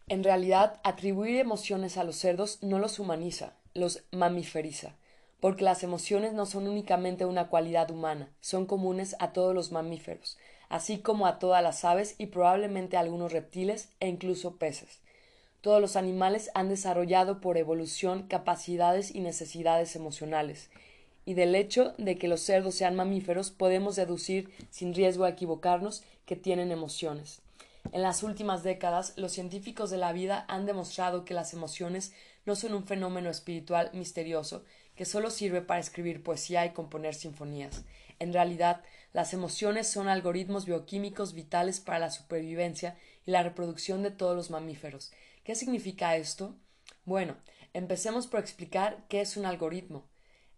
[0.07, 4.95] En realidad, atribuir emociones a los cerdos no los humaniza, los mamiferiza,
[5.43, 10.37] porque las emociones no son únicamente una cualidad humana, son comunes a todos los mamíferos,
[10.69, 15.01] así como a todas las aves y probablemente a algunos reptiles e incluso peces.
[15.59, 20.69] Todos los animales han desarrollado por evolución capacidades y necesidades emocionales,
[21.25, 26.05] y del hecho de que los cerdos sean mamíferos podemos deducir, sin riesgo a equivocarnos,
[26.25, 27.41] que tienen emociones.
[27.91, 32.13] En las últimas décadas, los científicos de la vida han demostrado que las emociones
[32.45, 34.63] no son un fenómeno espiritual misterioso
[34.95, 37.83] que solo sirve para escribir poesía y componer sinfonías.
[38.19, 44.11] En realidad, las emociones son algoritmos bioquímicos vitales para la supervivencia y la reproducción de
[44.11, 45.11] todos los mamíferos.
[45.43, 46.55] ¿Qué significa esto?
[47.05, 47.35] Bueno,
[47.73, 50.05] empecemos por explicar qué es un algoritmo.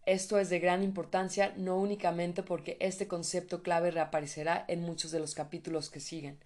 [0.06, 5.18] Esto es de gran importancia no únicamente porque este concepto clave reaparecerá en muchos de
[5.18, 6.38] los capítulos que siguen,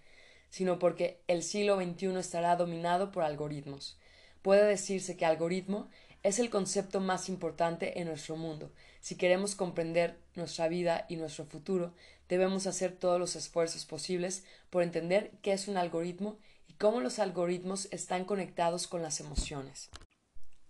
[0.48, 3.98] sino porque el siglo XXI estará dominado por algoritmos.
[4.40, 5.90] Puede decirse que algoritmo
[6.22, 8.70] es el concepto más importante en nuestro mundo.
[9.00, 11.94] Si queremos comprender nuestra vida y nuestro futuro,
[12.28, 16.36] debemos hacer todos los esfuerzos posibles por entender qué es un algoritmo
[16.68, 19.88] y cómo los algoritmos están conectados con las emociones.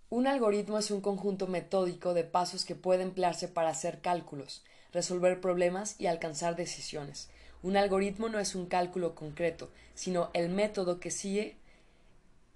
[0.09, 5.39] Un algoritmo es un conjunto metódico de pasos que puede emplearse para hacer cálculos, resolver
[5.39, 7.29] problemas y alcanzar decisiones.
[7.63, 11.57] Un algoritmo no es un cálculo concreto, sino el método que sigue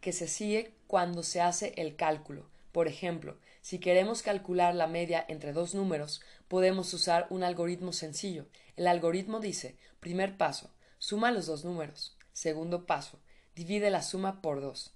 [0.01, 2.45] que se sigue cuando se hace el cálculo.
[2.75, 8.47] Por ejemplo, si queremos calcular la media entre dos números, podemos usar un algoritmo sencillo.
[8.75, 12.17] El algoritmo dice, primer paso, suma los dos números.
[12.33, 13.17] Segundo paso,
[13.55, 14.93] divide la suma por dos.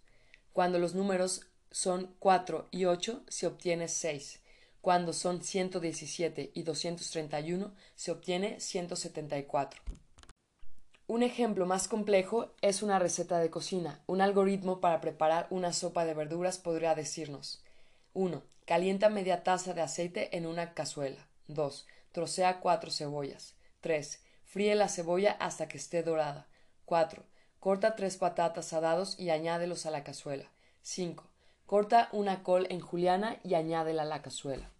[0.51, 4.41] Cuando los números son 4 y 8 se obtiene 6.
[4.81, 9.81] Cuando son 117 y 231 se obtiene 174.
[11.07, 14.03] Un ejemplo más complejo es una receta de cocina.
[14.05, 17.63] Un algoritmo para preparar una sopa de verduras podría decirnos
[18.13, 18.43] 1.
[18.65, 21.27] Calienta media taza de aceite en una cazuela.
[21.47, 21.85] 2.
[22.11, 23.55] Trocea cuatro cebollas.
[23.81, 24.23] 3.
[24.45, 26.47] Fríe la cebolla hasta que esté dorada.
[26.85, 27.23] 4.
[27.59, 30.49] Corta tres patatas a dados y añádelos a la cazuela.
[30.81, 31.23] 5.
[31.67, 34.71] Corta una col en juliana y añádela a la cazuela.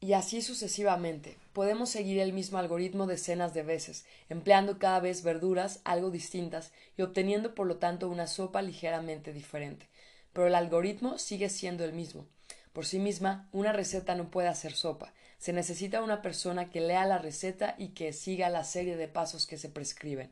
[0.00, 1.36] Y así sucesivamente.
[1.52, 7.02] Podemos seguir el mismo algoritmo decenas de veces, empleando cada vez verduras algo distintas y
[7.02, 9.88] obteniendo por lo tanto una sopa ligeramente diferente.
[10.36, 12.28] Pero el algoritmo sigue siendo el mismo.
[12.72, 15.12] Por sí misma, una receta no puede hacer sopa.
[15.38, 19.46] Se necesita una persona que lea la receta y que siga la serie de pasos
[19.48, 20.30] que se prescriben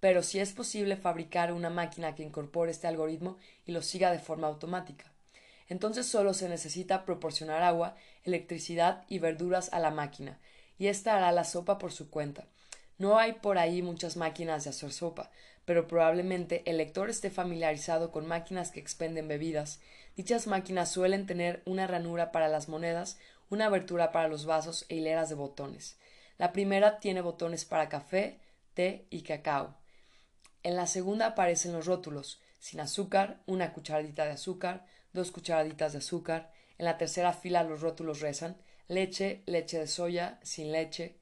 [0.00, 4.18] pero si es posible fabricar una máquina que incorpore este algoritmo y lo siga de
[4.18, 5.12] forma automática.
[5.68, 10.38] Entonces solo se necesita proporcionar agua, electricidad y verduras a la máquina,
[10.78, 12.46] y ésta hará la sopa por su cuenta.
[12.98, 15.30] No hay por ahí muchas máquinas de hacer sopa,
[15.70, 19.78] pero probablemente el lector esté familiarizado con máquinas que expenden bebidas.
[20.16, 23.18] Dichas máquinas suelen tener una ranura para las monedas,
[23.50, 25.96] una abertura para los vasos e hileras de botones.
[26.38, 28.40] La primera tiene botones para café,
[28.74, 29.76] té y cacao.
[30.64, 35.98] En la segunda aparecen los rótulos sin azúcar, una cucharadita de azúcar, dos cucharaditas de
[35.98, 36.50] azúcar.
[36.78, 38.56] En la tercera fila los rótulos rezan
[38.88, 41.19] leche, leche de soya, sin leche.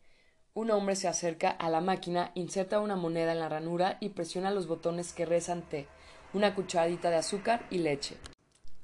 [0.58, 4.50] Un hombre se acerca a la máquina, inserta una moneda en la ranura y presiona
[4.50, 5.86] los botones que rezan té,
[6.32, 8.16] una cucharadita de azúcar y leche.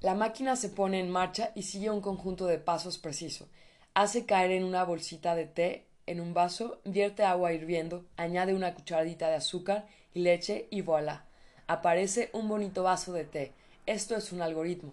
[0.01, 3.49] La máquina se pone en marcha y sigue un conjunto de pasos preciso.
[3.93, 8.73] Hace caer en una bolsita de té en un vaso, vierte agua hirviendo, añade una
[8.73, 11.25] cucharadita de azúcar y leche y voilà.
[11.67, 13.53] Aparece un bonito vaso de té.
[13.85, 14.93] Esto es un algoritmo.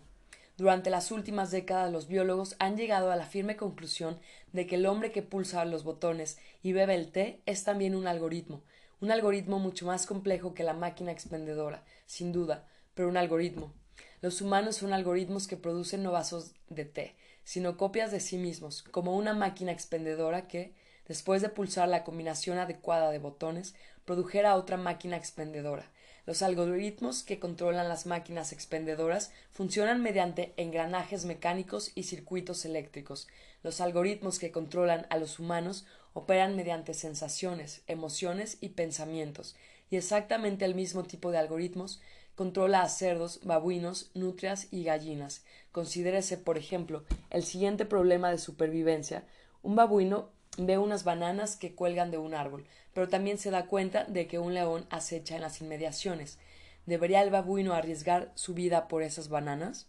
[0.58, 4.20] Durante las últimas décadas los biólogos han llegado a la firme conclusión
[4.52, 8.08] de que el hombre que pulsa los botones y bebe el té es también un
[8.08, 8.62] algoritmo,
[9.00, 13.74] un algoritmo mucho más complejo que la máquina expendedora, sin duda, pero un algoritmo.
[14.22, 18.84] Los humanos son algoritmos que producen no vasos de té, sino copias de sí mismos,
[18.84, 20.76] como una máquina expendedora que,
[21.08, 23.74] después de pulsar la combinación adecuada de botones,
[24.06, 25.92] produjera otra máquina expendedora.
[26.26, 33.28] Los algoritmos que controlan las máquinas expendedoras funcionan mediante engranajes mecánicos y circuitos eléctricos.
[33.64, 39.56] Los algoritmos que controlan a los humanos operan mediante sensaciones, emociones y pensamientos,
[39.90, 42.02] y exactamente el mismo tipo de algoritmos
[42.36, 45.44] controla a cerdos, babuinos, nutrias y gallinas.
[45.72, 49.26] Considérese, por ejemplo, el siguiente problema de supervivencia.
[49.64, 54.06] Un babuino ve unas bananas que cuelgan de un árbol, pero también se da cuenta
[54.06, 56.40] de que un león acecha en las inmediaciones.
[56.86, 59.88] ¿Debería el babuino arriesgar su vida por esas bananas?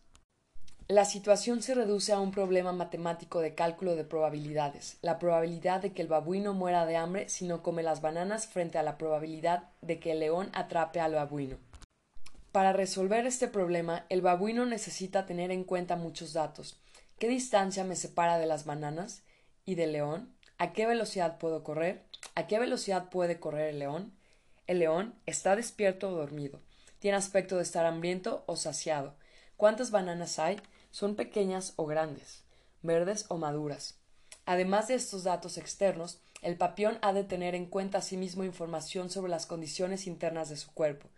[0.89, 5.93] La situación se reduce a un problema matemático de cálculo de probabilidades, la probabilidad de
[5.93, 9.71] que el babuino muera de hambre si no come las bananas frente a la probabilidad
[9.81, 11.57] de que el león atrape al babuino.
[12.51, 16.79] Para resolver este problema, el babuino necesita tener en cuenta muchos datos.
[17.19, 19.23] ¿Qué distancia me separa de las bananas
[19.65, 20.35] y del león?
[20.59, 22.03] ¿A qué velocidad puedo correr?
[22.35, 24.13] ¿A qué velocidad puede correr el león?
[24.67, 26.61] El león está despierto o dormido.
[26.99, 29.15] Tiene aspecto de estar hambriento o saciado.
[29.57, 30.61] ¿Cuántas bananas hay?
[30.91, 32.45] Son pequeñas o grandes,
[32.83, 33.99] verdes o maduras.
[34.47, 39.31] Además de estos datos externos, el papión ha de tener en cuenta asimismo información sobre
[39.31, 41.09] las condiciones internas de su cuerpo.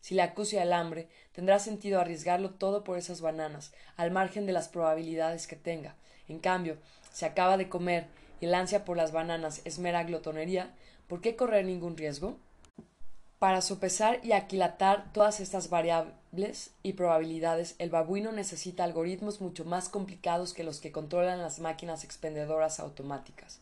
[0.00, 4.52] Si le acucia el hambre, tendrá sentido arriesgarlo todo por esas bananas, al margen de
[4.52, 5.96] las probabilidades que tenga.
[6.28, 6.78] En cambio,
[7.12, 8.08] si acaba de comer
[8.44, 10.74] y el ansia por las bananas es mera glotonería,
[11.08, 12.36] ¿por qué correr ningún riesgo?
[13.38, 19.88] Para sopesar y aquilatar todas estas variables y probabilidades, el babuino necesita algoritmos mucho más
[19.88, 23.60] complicados que los que controlan las máquinas expendedoras automáticas.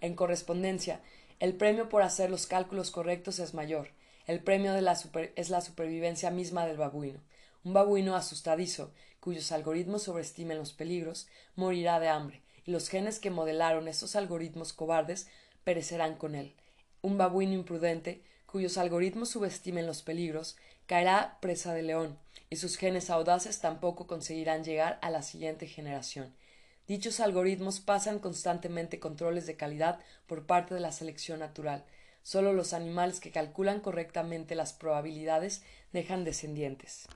[0.00, 1.02] En correspondencia,
[1.38, 3.88] el premio por hacer los cálculos correctos es mayor.
[4.26, 4.98] El premio de la
[5.36, 7.20] es la supervivencia misma del babuino.
[7.64, 13.88] Un babuino asustadizo, cuyos algoritmos sobreestimen los peligros, morirá de hambre, los genes que modelaron
[13.88, 15.28] esos algoritmos cobardes
[15.64, 16.54] perecerán con él.
[17.00, 22.18] Un babuino imprudente, cuyos algoritmos subestimen los peligros, caerá presa de león,
[22.50, 26.34] y sus genes audaces tampoco conseguirán llegar a la siguiente generación.
[26.86, 31.84] Dichos algoritmos pasan constantemente controles de calidad por parte de la selección natural.
[32.22, 37.06] Solo los animales que calculan correctamente las probabilidades dejan descendientes.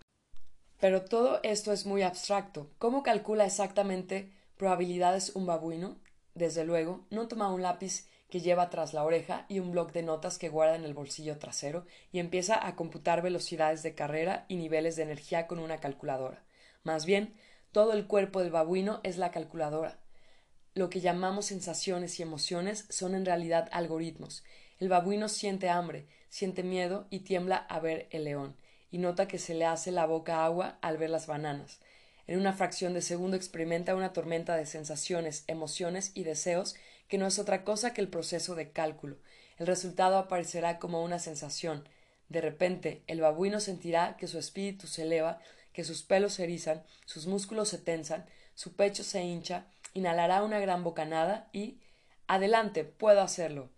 [0.81, 2.71] Pero todo esto es muy abstracto.
[2.79, 5.97] ¿Cómo calcula exactamente probabilidades un babuino?
[6.35, 10.03] Desde luego, no toma un lápiz que lleva tras la oreja y un bloc de
[10.03, 14.57] notas que guarda en el bolsillo trasero y empieza a computar velocidades de carrera y
[14.57, 16.45] niveles de energía con una calculadora.
[16.83, 17.35] Más bien,
[17.73, 19.99] todo el cuerpo del babuino es la calculadora.
[20.75, 24.45] Lo que llamamos sensaciones y emociones son en realidad algoritmos.
[24.79, 28.57] El babuino siente hambre, siente miedo y tiembla a ver el león,
[28.91, 31.81] y nota que se le hace la boca agua al ver las bananas.
[32.27, 36.75] En una fracción de segundo experimenta una tormenta de sensaciones, emociones y deseos
[37.09, 39.17] que no es otra cosa que el proceso de cálculo.
[39.59, 41.89] El resultado aparecerá como una sensación.
[42.29, 45.39] De repente, el babuino sentirá que su espíritu se eleva,
[45.73, 50.59] que sus pelos se erizan, sus músculos se tensan, su pecho se hincha, inhalará una
[50.59, 51.79] gran bocanada y
[52.27, 53.71] adelante, puedo hacerlo.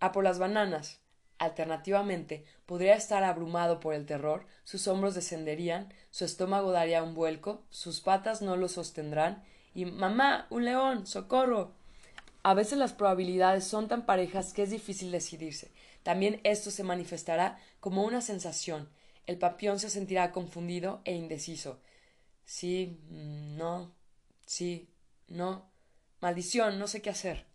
[0.00, 1.00] A por las bananas.
[1.38, 7.62] Alternativamente, podría estar abrumado por el terror, sus hombros descenderían, su estómago daría un vuelco,
[7.70, 11.72] sus patas no lo sostendrán, y mamá, un león, socorro.
[12.42, 15.70] A veces las probabilidades son tan parejas que es difícil decidirse.
[16.02, 18.88] También esto se manifestará como una sensación.
[19.26, 21.80] El papión se sentirá confundido e indeciso.
[22.44, 23.92] Sí, no,
[24.46, 24.88] sí,
[25.28, 25.70] no.
[26.20, 27.47] Maldición, no sé qué hacer.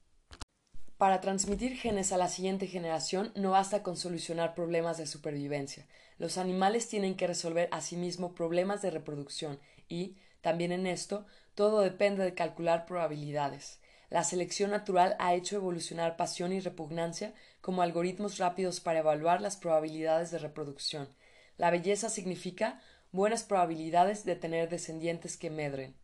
[1.04, 5.86] Para transmitir genes a la siguiente generación no basta con solucionar problemas de supervivencia.
[6.18, 12.24] Los animales tienen que resolver asimismo problemas de reproducción y, también en esto, todo depende
[12.24, 13.82] de calcular probabilidades.
[14.10, 19.58] La selección natural ha hecho evolucionar pasión y repugnancia como algoritmos rápidos para evaluar las
[19.58, 21.10] probabilidades de reproducción.
[21.58, 22.80] La belleza significa
[23.12, 25.98] buenas probabilidades de tener descendientes que medren.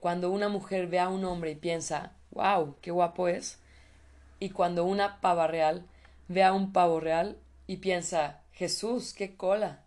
[0.00, 2.78] Cuando una mujer ve a un hombre y piensa ¡Wow!
[2.80, 3.60] ¡Qué guapo es!
[4.38, 5.86] Y cuando una pava real
[6.28, 9.84] ve a un pavo real y piensa Jesús, qué cola.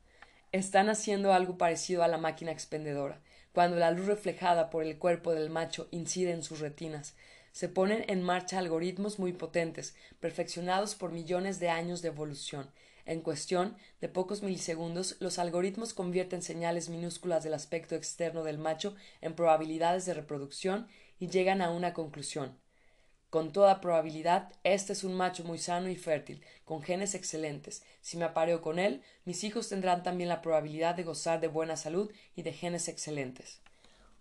[0.51, 3.19] Están haciendo algo parecido a la máquina expendedora.
[3.53, 7.15] Cuando la luz reflejada por el cuerpo del macho incide en sus retinas,
[7.51, 12.69] se ponen en marcha algoritmos muy potentes, perfeccionados por millones de años de evolución.
[13.07, 18.95] En cuestión de pocos milisegundos, los algoritmos convierten señales minúsculas del aspecto externo del macho
[19.21, 20.87] en probabilidades de reproducción
[21.19, 22.57] y llegan a una conclusión.
[23.29, 27.83] Con toda probabilidad, este es un macho muy sano y fértil, con genes excelentes.
[27.99, 31.75] Si me apareo con él, mis hijos tendrán también la probabilidad de gozar de buena
[31.75, 33.59] salud y de genes excelentes.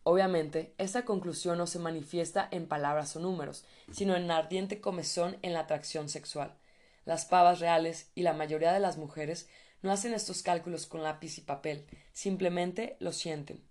[0.03, 5.53] Obviamente, esta conclusión no se manifiesta en palabras o números, sino en ardiente comezón en
[5.53, 6.57] la atracción sexual.
[7.05, 9.49] Las pavas reales y la mayoría de las mujeres
[9.83, 13.63] no hacen estos cálculos con lápiz y papel, simplemente lo sienten.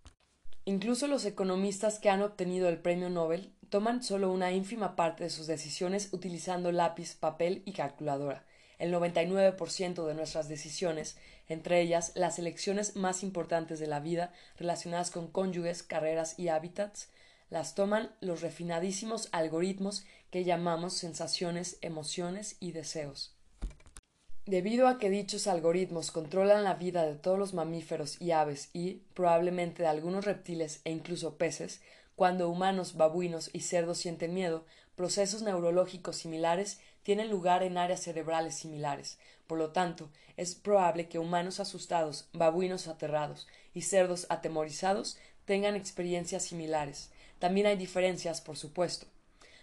[0.68, 5.30] Incluso los economistas que han obtenido el premio Nobel toman solo una ínfima parte de
[5.30, 8.45] sus decisiones utilizando lápiz, papel y calculadora.
[8.78, 15.11] El 99% de nuestras decisiones, entre ellas las elecciones más importantes de la vida relacionadas
[15.11, 17.09] con cónyuges, carreras y hábitats,
[17.49, 23.36] las toman los refinadísimos algoritmos que llamamos sensaciones, emociones y deseos.
[24.45, 29.01] Debido a que dichos algoritmos controlan la vida de todos los mamíferos y aves y,
[29.16, 31.82] probablemente, de algunos reptiles e incluso peces,
[32.16, 38.55] cuando humanos, babuinos y cerdos sienten miedo, procesos neurológicos similares tienen lugar en áreas cerebrales
[38.55, 39.20] similares.
[39.47, 46.43] Por lo tanto, es probable que humanos asustados, babuinos aterrados y cerdos atemorizados tengan experiencias
[46.43, 47.11] similares.
[47.39, 49.07] También hay diferencias, por supuesto.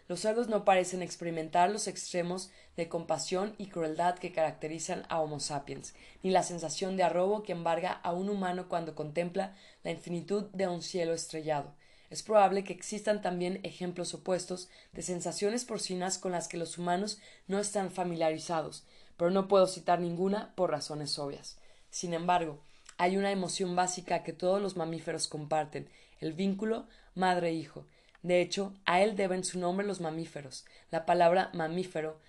[0.08, 5.40] Los cerdos no parecen experimentar los extremos de compasión y crueldad que caracterizan a Homo
[5.40, 10.44] sapiens, ni la sensación de arrobo que embarga a un humano cuando contempla la infinitud
[10.52, 11.72] de un cielo estrellado.
[12.12, 17.18] Es probable que existan también ejemplos opuestos de sensaciones porcinas con las que los humanos
[17.46, 18.84] no están familiarizados,
[19.16, 21.56] pero no puedo citar ninguna por razones obvias.
[21.88, 22.60] Sin embargo,
[22.98, 25.88] hay una emoción básica que todos los mamíferos comparten,
[26.20, 27.86] el vínculo madre-hijo.
[28.22, 30.66] De hecho, a él deben su nombre los mamíferos.
[30.90, 32.20] La palabra mamífero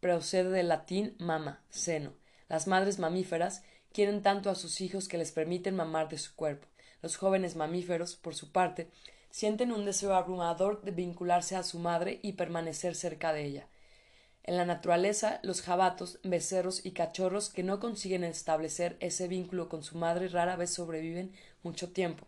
[0.00, 2.14] procede del latín mama, seno.
[2.48, 3.62] Las madres mamíferas
[3.92, 6.68] quieren tanto a sus hijos que les permiten mamar de su cuerpo.
[7.02, 8.88] Los jóvenes mamíferos, por su parte,
[9.36, 13.66] sienten un deseo abrumador de vincularse a su madre y permanecer cerca de ella.
[14.44, 19.82] En la naturaleza, los jabatos, becerros y cachorros que no consiguen establecer ese vínculo con
[19.82, 22.26] su madre rara vez sobreviven mucho tiempo.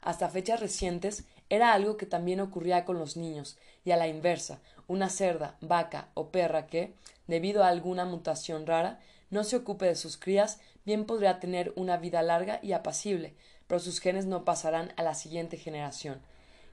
[0.00, 4.62] Hasta fechas recientes era algo que también ocurría con los niños, y a la inversa,
[4.86, 6.94] una cerda, vaca o perra que,
[7.26, 11.98] debido a alguna mutación rara, no se ocupe de sus crías, bien podría tener una
[11.98, 13.34] vida larga y apacible,
[13.66, 16.22] pero sus genes no pasarán a la siguiente generación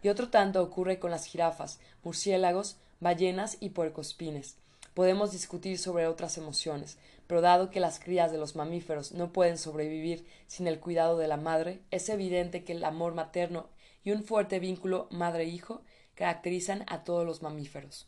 [0.05, 4.55] y otro tanto ocurre con las jirafas, murciélagos, ballenas y puercoespines.
[4.93, 9.57] Podemos discutir sobre otras emociones, pero dado que las crías de los mamíferos no pueden
[9.57, 13.65] sobrevivir sin el cuidado de la madre, es evidente que el amor materno
[14.03, 15.81] y un fuerte vínculo madre-hijo
[16.13, 18.07] caracterizan a todos los mamíferos.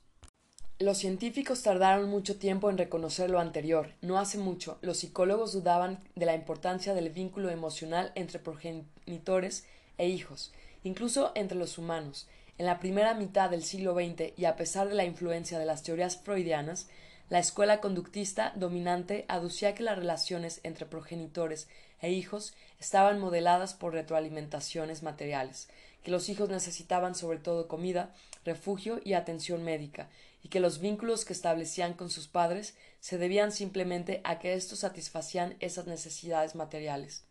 [0.78, 3.96] Los científicos tardaron mucho tiempo en reconocer lo anterior.
[4.04, 9.66] No hace mucho, los psicólogos dudaban de la importancia del vínculo emocional entre progenitores
[9.98, 10.54] e hijos,
[10.88, 12.28] incluso entre los humanos.
[12.58, 15.84] En la primera mitad del siglo XX y a pesar de la influencia de las
[15.84, 16.88] teorías freudianas,
[17.30, 21.68] la escuela conductista dominante aducía que las relaciones entre progenitores
[22.02, 25.68] e hijos estaban modeladas por retroalimentaciones materiales,
[26.04, 28.16] que los hijos necesitaban sobre todo comida,
[28.46, 30.10] refugio y atención médica,
[30.42, 34.80] y que los vínculos que establecían con sus padres se debían simplemente a que éstos
[34.80, 37.26] satisfacían esas necesidades materiales.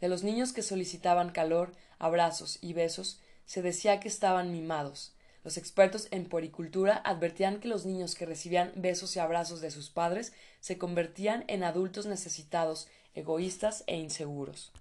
[0.00, 5.14] De los niños que solicitaban calor, abrazos y besos, se decía que estaban mimados.
[5.44, 9.90] Los expertos en puericultura advertían que los niños que recibían besos y abrazos de sus
[9.90, 14.72] padres se convertían en adultos necesitados, egoístas e inseguros.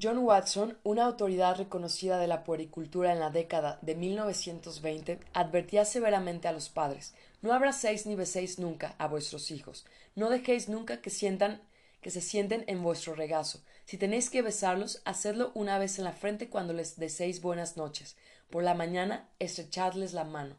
[0.00, 6.46] John Watson, una autoridad reconocida de la puericultura en la década de 1920, advertía severamente
[6.46, 11.10] a los padres No abracéis ni beséis nunca a vuestros hijos, no dejéis nunca que
[11.10, 11.60] sientan
[12.02, 13.60] que se sienten en vuestro regazo.
[13.90, 18.16] Si tenéis que besarlos, hacedlo una vez en la frente cuando les deseéis buenas noches.
[18.48, 20.54] Por la mañana, estrechadles la mano.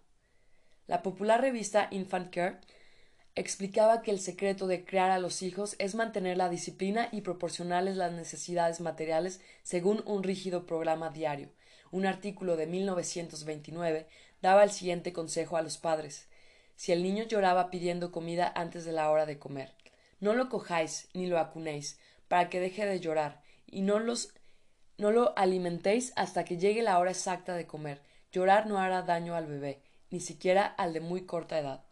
[0.86, 2.60] La popular revista Infant Care
[3.36, 7.96] explicaba que el secreto de crear a los hijos es mantener la disciplina y proporcionarles
[7.96, 11.54] las necesidades materiales según un rígido programa diario.
[11.90, 14.08] Un artículo de 1929
[14.42, 16.28] daba el siguiente consejo a los padres.
[16.76, 19.74] Si el niño lloraba pidiendo comida antes de la hora de comer,
[20.20, 21.98] no lo cojáis ni lo acunéis,
[22.32, 24.34] para que deje de llorar, y no los
[24.98, 28.02] no lo alimentéis hasta que llegue la hora exacta de comer.
[28.32, 31.84] Llorar no hará daño al bebé, ni siquiera al de muy corta edad.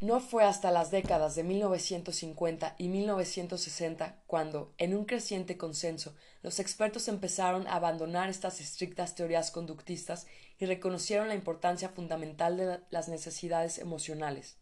[0.00, 6.12] No fue hasta las décadas de 1950 y 1960 cuando, en un creciente consenso,
[6.42, 10.26] los expertos empezaron a abandonar estas estrictas teorías conductistas
[10.58, 14.56] y reconocieron la importancia fundamental de las necesidades emocionales.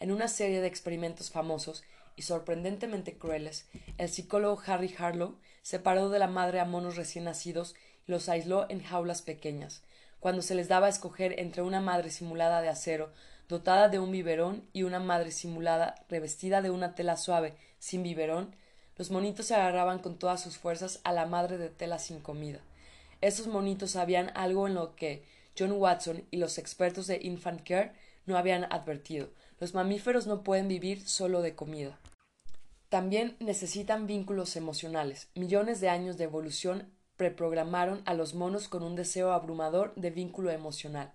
[0.00, 1.84] En una serie de experimentos famosos,
[2.18, 3.66] y sorprendentemente crueles,
[3.96, 8.66] el psicólogo Harry Harlow separó de la madre a monos recién nacidos y los aisló
[8.68, 9.82] en jaulas pequeñas.
[10.18, 13.12] Cuando se les daba a escoger entre una madre simulada de acero,
[13.48, 18.56] dotada de un biberón, y una madre simulada revestida de una tela suave, sin biberón,
[18.96, 22.58] los monitos se agarraban con todas sus fuerzas a la madre de tela sin comida.
[23.20, 25.22] Esos monitos sabían algo en lo que
[25.56, 27.92] John Watson y los expertos de Infant Care
[28.26, 29.28] no habían advertido.
[29.60, 31.98] Los mamíferos no pueden vivir solo de comida.
[32.88, 35.28] También necesitan vínculos emocionales.
[35.34, 40.50] Millones de años de evolución preprogramaron a los monos con un deseo abrumador de vínculo
[40.50, 41.12] emocional.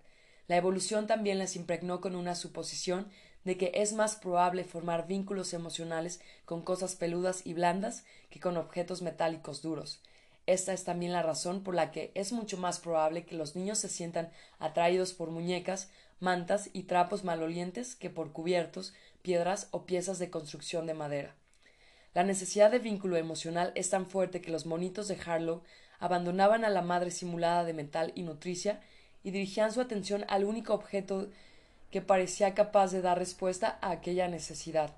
[0.47, 3.07] La evolución también les impregnó con una suposición
[3.43, 8.55] de que es más probable formar vínculos emocionales con cosas peludas y blandas que con
[8.57, 9.99] objetos metálicos duros.
[10.45, 13.80] Esta es también la razón por la que es mucho más probable que los niños
[13.80, 18.93] se sientan atraídos por muñecas, mantas y trapos malolientes que por cubiertos,
[19.24, 21.36] piedras o piezas de construcción de madera.
[22.14, 25.61] La necesidad de vínculo emocional es tan fuerte que los monitos de Harlow
[25.99, 28.82] abandonaban a la madre simulada de metal y nutricia
[29.24, 31.28] y dirigían su atención al único objeto
[31.91, 34.91] que parecía capaz de dar respuesta a aquella necesidad.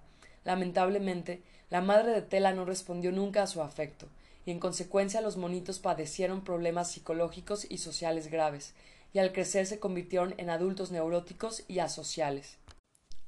[0.43, 4.07] Lamentablemente, la madre de tela no respondió nunca a su afecto,
[4.45, 8.73] y en consecuencia los monitos padecieron problemas psicológicos y sociales graves,
[9.13, 12.57] y al crecer se convirtieron en adultos neuróticos y asociales.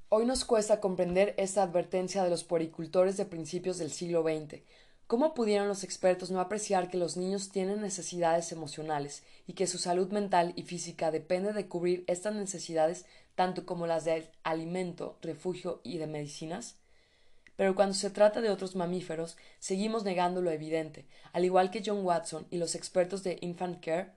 [0.10, 4.62] Hoy nos cuesta comprender esta advertencia de los puericultores de principios del siglo XX.
[5.06, 9.78] ¿Cómo pudieron los expertos no apreciar que los niños tienen necesidades emocionales y que su
[9.78, 13.04] salud mental y física depende de cubrir estas necesidades
[13.36, 16.76] tanto como las de alimento, refugio y de medicinas?
[17.58, 21.06] Pero cuando se trata de otros mamíferos, seguimos negando lo evidente.
[21.34, 24.12] Al igual que John Watson y los expertos de Infant Care,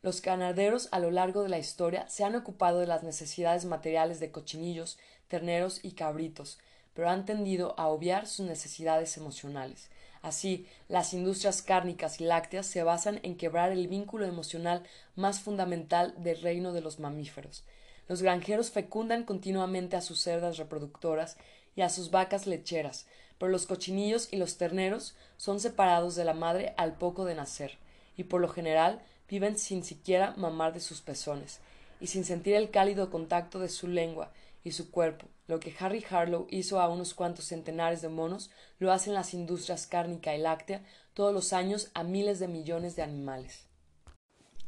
[0.00, 4.20] los ganaderos a lo largo de la historia se han ocupado de las necesidades materiales
[4.20, 4.96] de cochinillos,
[5.28, 6.58] terneros y cabritos,
[6.94, 9.88] pero han tendido a obviar sus necesidades emocionales.
[10.20, 14.82] Así, las industrias cárnicas y lácteas se basan en quebrar el vínculo emocional
[15.14, 17.62] más fundamental del reino de los mamíferos.
[18.08, 21.36] Los granjeros fecundan continuamente a sus cerdas reproductoras
[21.76, 23.06] y a sus vacas lecheras,
[23.38, 27.78] pero los cochinillos y los terneros son separados de la madre al poco de nacer,
[28.16, 31.60] y por lo general viven sin siquiera mamar de sus pezones,
[32.00, 34.32] y sin sentir el cálido contacto de su lengua
[34.64, 35.26] y su cuerpo.
[35.46, 39.86] Lo que Harry Harlow hizo a unos cuantos centenares de monos, lo hacen las industrias
[39.86, 40.84] cárnica y láctea
[41.14, 43.66] todos los años a miles de millones de animales.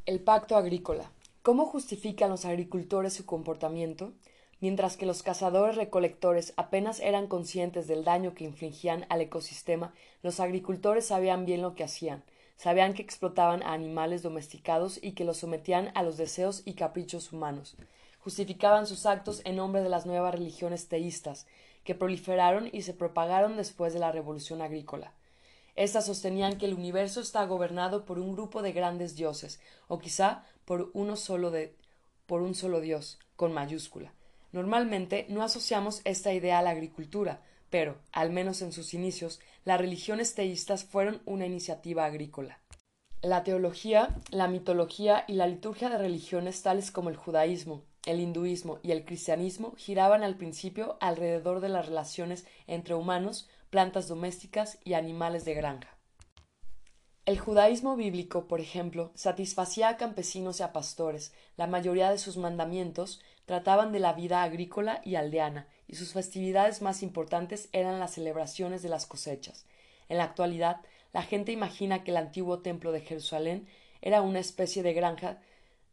[0.07, 1.13] El pacto agrícola.
[1.43, 4.13] ¿Cómo justifican los agricultores su comportamiento?
[4.61, 10.39] Mientras que los cazadores recolectores apenas eran conscientes del daño que infligían al ecosistema, los
[10.39, 12.25] agricultores sabían bien lo que hacían,
[12.57, 17.33] sabían que explotaban a animales domesticados y que los sometían a los deseos y caprichos
[17.33, 17.77] humanos.
[18.21, 21.47] Justificaban sus actos en nombre de las nuevas religiones teístas,
[21.85, 25.15] que proliferaron y se propagaron después de la revolución agrícola.
[25.77, 30.45] Estas sostenían que el universo está gobernado por un grupo de grandes dioses, o quizá
[30.65, 31.77] por uno solo de
[32.27, 34.13] por un solo dios, con mayúscula.
[34.53, 39.81] Normalmente no asociamos esta idea a la agricultura, pero, al menos en sus inicios, las
[39.81, 42.61] religiones teístas fueron una iniciativa agrícola.
[43.23, 48.79] La teología, la mitología y la liturgia de religiones tales como el judaísmo, el hinduismo
[48.83, 54.95] y el cristianismo giraban al principio alrededor de las relaciones entre humanos, plantas domésticas y
[54.95, 55.97] animales de granja.
[57.27, 61.33] El judaísmo bíblico, por ejemplo, satisfacía a campesinos y a pastores.
[61.57, 66.83] La mayoría de sus mandamientos trataban de la vida agrícola y aldeana, y sus festividades
[66.83, 69.67] más importantes eran las celebraciones de las cosechas.
[70.09, 70.81] En la actualidad,
[71.13, 73.69] la gente imagina que el antiguo templo de Jerusalén
[74.01, 75.41] era una especie de granja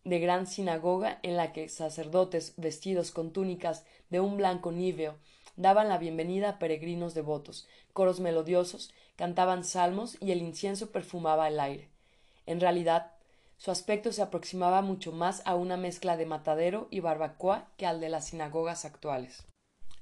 [0.08, 5.16] de gran sinagoga en la que sacerdotes vestidos con túnicas de un blanco níveo
[5.58, 11.60] daban la bienvenida a peregrinos devotos, coros melodiosos, cantaban salmos y el incienso perfumaba el
[11.60, 11.90] aire.
[12.46, 13.12] En realidad,
[13.58, 18.00] su aspecto se aproximaba mucho más a una mezcla de matadero y barbacoa que al
[18.00, 19.46] de las sinagogas actuales.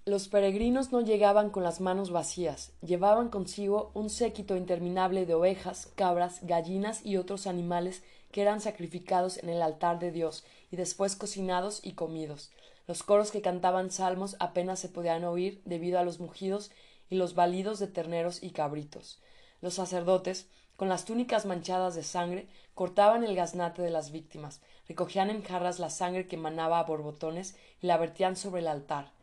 [0.06, 5.92] Los peregrinos no llegaban con las manos vacías, llevaban consigo un séquito interminable de ovejas,
[5.96, 8.04] cabras, gallinas y otros animales
[8.36, 12.52] que eran sacrificados en el altar de Dios y después cocinados y comidos.
[12.86, 16.70] Los coros que cantaban salmos apenas se podían oír debido a los mugidos
[17.10, 19.22] y los balidos de terneros y cabritos.
[19.62, 24.60] Los sacerdotes, con las túnicas manchadas de sangre, cortaban el gaznate de las víctimas,
[24.90, 29.14] recogían en jarras la sangre que manaba a borbotones y la vertían sobre el altar.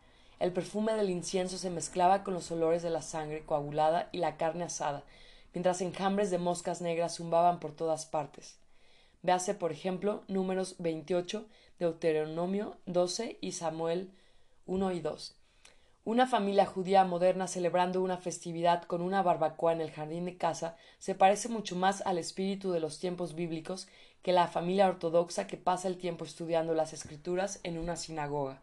[0.40, 4.38] El perfume del incienso se mezclaba con los olores de la sangre coagulada y la
[4.38, 5.02] carne asada,
[5.52, 8.56] mientras enjambres de moscas negras zumbaban por todas partes.
[9.22, 11.46] Véase, por ejemplo, números 28,
[11.78, 14.10] Deuteronomio 12 y Samuel
[14.66, 15.36] 1 y 2.
[16.04, 20.76] Una familia judía moderna celebrando una festividad con una barbacoa en el jardín de casa
[20.98, 23.86] se parece mucho más al espíritu de los tiempos bíblicos
[24.22, 28.60] que la familia ortodoxa que pasa el tiempo estudiando las escrituras en una sinagoga.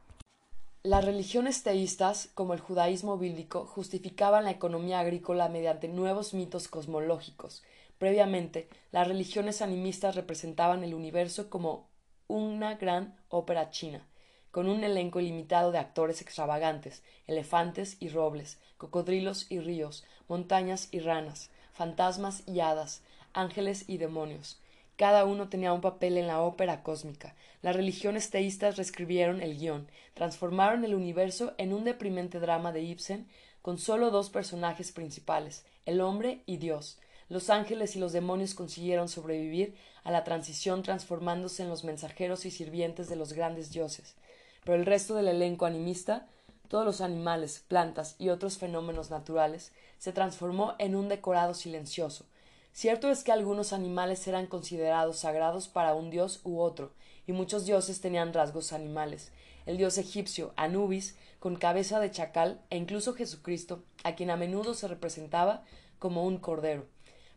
[0.83, 7.63] Las religiones teístas, como el judaísmo bíblico, justificaban la economía agrícola mediante nuevos mitos cosmológicos.
[7.99, 11.87] Previamente, las religiones animistas representaban el universo como
[12.27, 14.03] una gran ópera china
[14.51, 20.99] con un elenco ilimitado de actores extravagantes, elefantes y robles, cocodrilos y ríos, montañas y
[20.99, 24.59] ranas, fantasmas y hadas, ángeles y demonios.
[24.97, 27.33] cada uno tenía un papel en la ópera cósmica.
[27.61, 33.25] Las religiones teístas reescribieron el guion, transformaron el universo en un deprimente drama de Ibsen
[33.61, 36.99] con solo dos personajes principales, el hombre y Dios.
[37.29, 42.51] Los ángeles y los demonios consiguieron sobrevivir a la transición transformándose en los mensajeros y
[42.51, 44.15] sirvientes de los grandes dioses.
[44.63, 46.27] Pero el resto del elenco animista,
[46.69, 52.25] todos los animales, plantas y otros fenómenos naturales, se transformó en un decorado silencioso.
[52.73, 56.93] Cierto es que algunos animales eran considerados sagrados para un dios u otro,
[57.27, 59.31] y muchos dioses tenían rasgos animales.
[59.67, 64.73] El dios egipcio Anubis, con cabeza de chacal, e incluso Jesucristo, a quien a menudo
[64.73, 65.63] se representaba
[65.99, 66.87] como un cordero.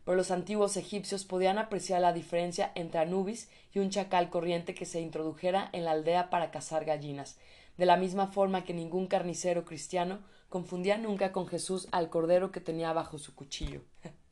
[0.05, 4.85] Pero los antiguos egipcios podían apreciar la diferencia entre Anubis y un chacal corriente que
[4.85, 7.37] se introdujera en la aldea para cazar gallinas,
[7.77, 12.61] de la misma forma que ningún carnicero cristiano confundía nunca con Jesús al cordero que
[12.61, 13.81] tenía bajo su cuchillo.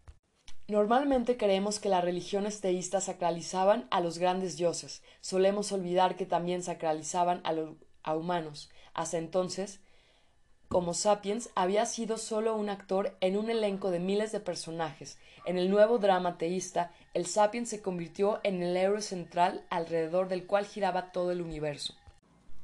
[0.67, 5.01] Normalmente creemos que las religiones teístas sacralizaban a los grandes dioses.
[5.19, 8.69] Solemos olvidar que también sacralizaban a, los, humanos.
[8.93, 9.81] Hasta entonces,
[10.71, 15.17] como Sapiens había sido solo un actor en un elenco de miles de personajes.
[15.45, 20.47] En el nuevo drama teísta, el Sapiens se convirtió en el héroe central alrededor del
[20.47, 21.95] cual giraba todo el universo.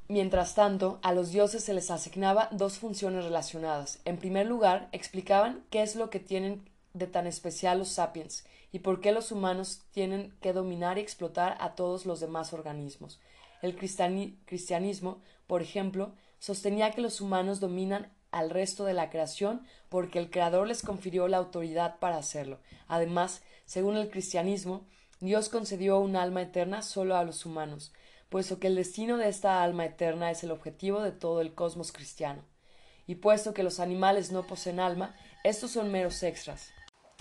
[0.07, 3.99] Mientras tanto, a los dioses se les asignaba dos funciones relacionadas.
[4.05, 8.79] En primer lugar, explicaban qué es lo que tienen de tan especial los sapiens y
[8.79, 13.19] por qué los humanos tienen que dominar y explotar a todos los demás organismos.
[13.61, 16.13] El cristianismo, por ejemplo,
[16.47, 21.27] sostenía que los humanos dominan al resto de la creación porque el Creador les confirió
[21.27, 22.59] la autoridad para hacerlo.
[22.87, 24.87] Además, según el cristianismo,
[25.19, 27.91] Dios concedió un alma eterna solo a los humanos,
[28.29, 31.91] puesto que el destino de esta alma eterna es el objetivo de todo el cosmos
[31.91, 32.43] cristiano.
[33.07, 36.69] Y puesto que los animales no poseen alma, estos son meros extras.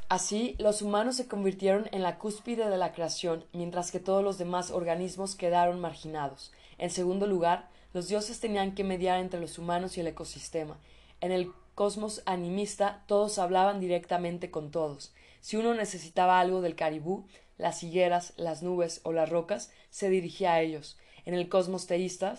[0.09, 4.39] Así, los humanos se convirtieron en la cúspide de la creación, mientras que todos los
[4.39, 6.53] demás organismos quedaron marginados.
[6.79, 10.77] En segundo lugar, los dioses tenían que mediar entre los humanos y el ecosistema.
[11.23, 15.15] En el cosmos animista todos hablaban directamente con todos.
[15.41, 17.27] Si uno necesitaba algo del caribú,
[17.57, 20.99] las higueras, las nubes o las rocas, se dirigía a ellos.
[21.25, 22.37] En el cosmos teísta,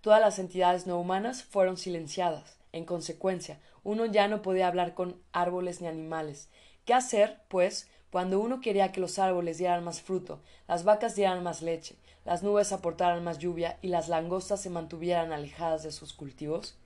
[0.00, 2.56] todas las entidades no humanas fueron silenciadas.
[2.72, 6.48] En consecuencia, uno ya no podía hablar con árboles ni animales.
[6.84, 11.44] ¿Qué hacer, pues, cuando uno quería que los árboles dieran más fruto, las vacas dieran
[11.44, 11.94] más leche,
[12.28, 16.76] las nubes aportaran más lluvia y las langostas se mantuvieran alejadas de sus cultivos?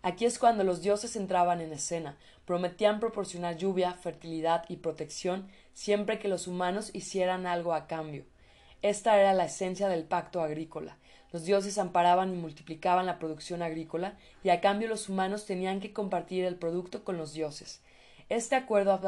[0.00, 2.16] Aquí es cuando los dioses entraban en escena,
[2.46, 8.24] prometían proporcionar lluvia, fertilidad y protección siempre que los humanos hicieran algo a cambio.
[8.80, 10.96] Esta era la esencia del pacto agrícola.
[11.32, 15.92] Los dioses amparaban y multiplicaban la producción agrícola y a cambio los humanos tenían que
[15.92, 17.82] compartir el producto con los dioses.
[18.30, 18.98] Este acuerdo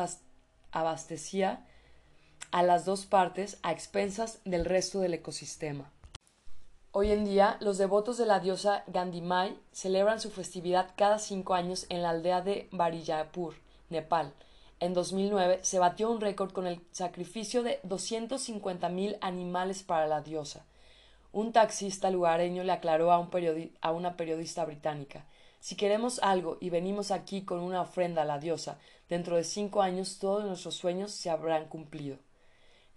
[0.73, 1.67] abastecía
[2.51, 5.91] a las dos partes a expensas del resto del ecosistema.
[6.93, 11.87] Hoy en día, los devotos de la diosa Gandhimai celebran su festividad cada cinco años
[11.89, 13.55] en la aldea de Barijapur,
[13.91, 14.33] Nepal,
[14.81, 20.65] en 2009 se batió un récord con el sacrificio de 250.000 animales para la diosa.
[21.33, 25.27] Un taxista lugareño le aclaró a una periodista británica
[25.61, 28.79] Si queremos algo y venimos aquí con una ofrenda a la diosa,
[29.11, 32.17] dentro de cinco años todos nuestros sueños se habrán cumplido.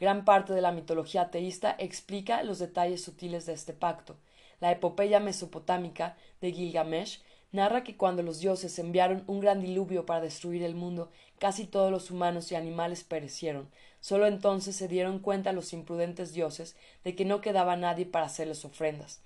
[0.04, 4.18] Gran parte de la mitología teísta explica los detalles sutiles de este pacto.
[4.60, 7.22] La epopeya mesopotámica de Gilgamesh
[7.54, 11.89] narra que cuando los dioses enviaron un gran diluvio para destruir el mundo, casi todos
[11.89, 13.70] los humanos y animales perecieron.
[14.01, 16.76] Solo entonces se dieron cuenta los imprudentes dioses
[17.06, 19.22] de que no quedaba nadie para hacerles ofrendas.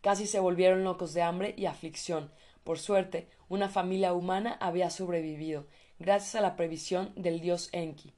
[0.00, 2.30] Casi se volvieron locos de hambre y aflicción.
[2.64, 5.66] Por suerte, una familia humana había sobrevivido,
[5.98, 8.14] gracias a la previsión del dios Enki,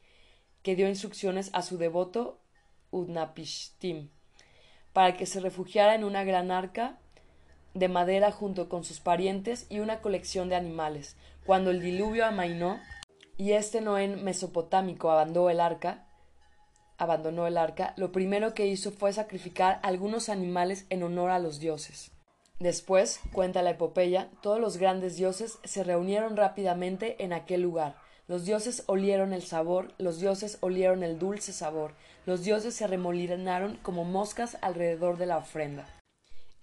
[0.65, 2.41] que dio instrucciones a su devoto
[2.91, 4.09] Udnapishtim
[4.93, 6.99] para que se refugiara en una gran arca
[7.75, 11.17] de madera junto con sus parientes y una colección de animales.
[11.45, 12.81] Cuando el diluvio amainó
[13.37, 16.07] y este Noé mesopotámico abandonó el arca,
[16.97, 21.59] abandonó el arca, lo primero que hizo fue sacrificar algunos animales en honor a los
[21.59, 22.13] dioses.
[22.61, 28.04] Después, cuenta la epopeya, todos los grandes dioses se reunieron rápidamente en aquel lugar.
[28.27, 31.93] Los dioses olieron el sabor, los dioses olieron el dulce sabor,
[32.25, 35.87] los dioses se remolinaron como moscas alrededor de la ofrenda.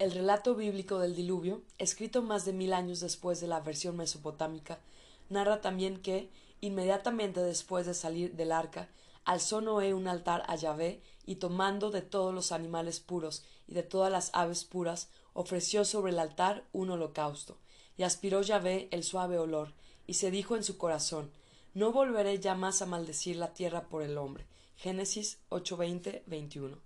[0.00, 4.80] El relato bíblico del diluvio, escrito más de mil años después de la versión mesopotámica,
[5.28, 6.28] narra también que,
[6.60, 8.88] inmediatamente después de salir del arca,
[9.24, 13.84] alzó Noé un altar a Yahvé y tomando de todos los animales puros y de
[13.84, 17.56] todas las aves puras, ofreció sobre el altar un holocausto,
[17.96, 19.74] y aspiró Yahvé el suave olor,
[20.08, 21.30] y se dijo en su corazón
[21.74, 24.46] No volveré ya más a maldecir la tierra por el hombre.
[24.76, 26.76] Génesis 8:20, 21.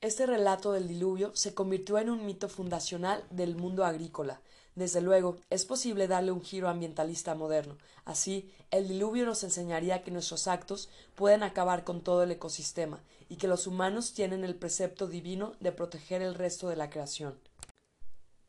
[0.00, 4.40] Este relato del diluvio se convirtió en un mito fundacional del mundo agrícola.
[4.76, 7.76] Desde luego, es posible darle un giro ambientalista moderno.
[8.04, 13.34] Así, el diluvio nos enseñaría que nuestros actos pueden acabar con todo el ecosistema y
[13.34, 17.36] que los humanos tienen el precepto divino de proteger el resto de la creación.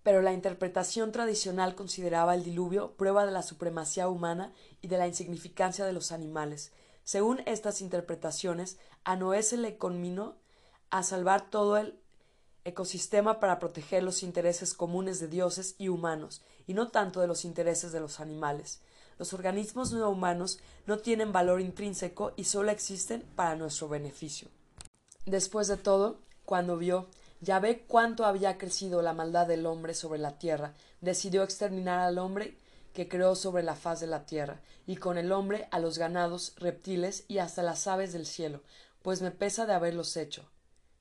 [0.10, 4.51] Pero la interpretación tradicional consideraba el diluvio prueba de la supremacía humana
[4.82, 6.72] y de la insignificancia de los animales.
[7.03, 10.36] Según estas interpretaciones, a Noé se le conminó
[10.89, 11.99] a salvar todo el
[12.66, 17.45] ecosistema para proteger los intereses comunes de dioses y humanos, y no tanto de los
[17.45, 18.82] intereses de los animales.
[19.20, 20.57] Los organismos no humanos
[20.88, 24.47] no tienen valor intrínseco y solo existen para nuestro beneficio.
[25.28, 27.10] Después de todo, cuando vio
[27.42, 32.18] ya ve cuánto había crecido la maldad del hombre sobre la tierra, decidió exterminar al
[32.18, 32.58] hombre
[32.94, 36.54] que creó sobre la faz de la tierra, y con el hombre a los ganados,
[36.58, 38.62] reptiles y hasta las aves del cielo,
[39.02, 40.46] pues me pesa de haberlos hecho.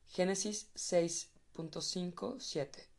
[0.08, 2.97] Génesis 6.5.7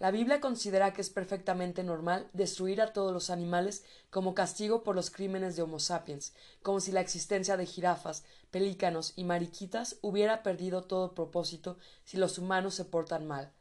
[0.00, 4.96] La Biblia considera que es perfectamente normal destruir a todos los animales como castigo por
[4.96, 6.32] los crímenes de Homo sapiens,
[6.62, 12.38] como si la existencia de jirafas, pelícanos y mariquitas hubiera perdido todo propósito si los
[12.38, 13.52] humanos se portan mal.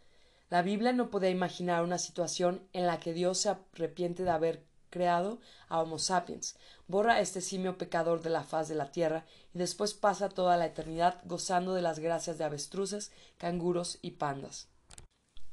[0.49, 4.63] La Biblia no podía imaginar una situación en la que Dios se arrepiente de haber
[4.89, 6.55] creado a Homo sapiens,
[6.87, 10.55] borra a este simio pecador de la faz de la tierra y después pasa toda
[10.55, 14.69] la eternidad gozando de las gracias de avestruces, canguros y pandas.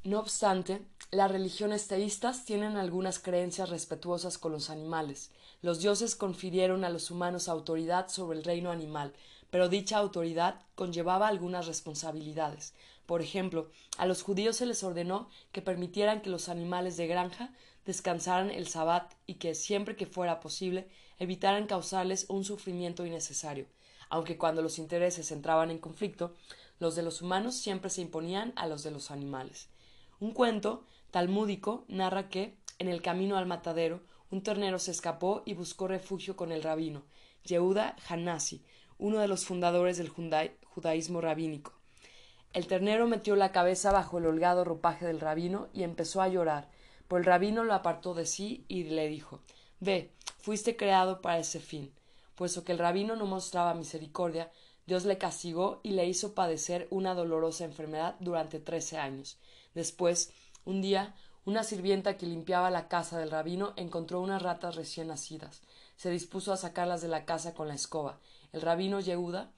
[0.03, 0.81] No obstante,
[1.11, 5.31] las religiones teístas tienen algunas creencias respetuosas con los animales.
[5.61, 9.13] Los dioses confirieron a los humanos autoridad sobre el reino animal,
[9.49, 12.73] pero dicha autoridad conllevaba algunas responsabilidades.
[13.05, 17.53] Por ejemplo, a los judíos se les ordenó que permitieran que los animales de granja
[17.85, 20.89] descansaran el sabbat y que, siempre que fuera posible,
[21.19, 23.65] evitaran causarles un sufrimiento innecesario,
[24.09, 26.33] aunque cuando los intereses entraban en conflicto,
[26.79, 29.69] los de los humanos siempre se imponían a los de los animales.
[30.19, 34.01] Un cuento talmúdico narra que, en el camino al matadero,
[34.31, 37.03] un ternero se escapó y buscó refugio con el rabino,
[37.43, 38.63] Yehuda Hanasi,
[38.97, 41.73] uno de los fundadores del judaísmo rabínico.
[42.53, 46.69] El ternero metió la cabeza bajo el holgado ropaje del rabino y empezó a llorar,
[47.07, 49.41] pero el rabino lo apartó de sí y le dijo
[49.79, 51.93] Ve, fuiste creado para ese fin.
[52.33, 54.51] Puesto que el rabino no mostraba misericordia,
[54.87, 59.37] Dios le castigó y le hizo padecer una dolorosa enfermedad durante trece años.
[59.77, 60.31] Después,
[60.65, 61.13] un día,
[61.45, 65.61] una sirvienta que limpiaba la casa del rabino encontró unas ratas recién nacidas.
[65.97, 68.19] Se dispuso a sacarlas de la casa con la escoba.
[68.53, 69.51] El rabino Yehuda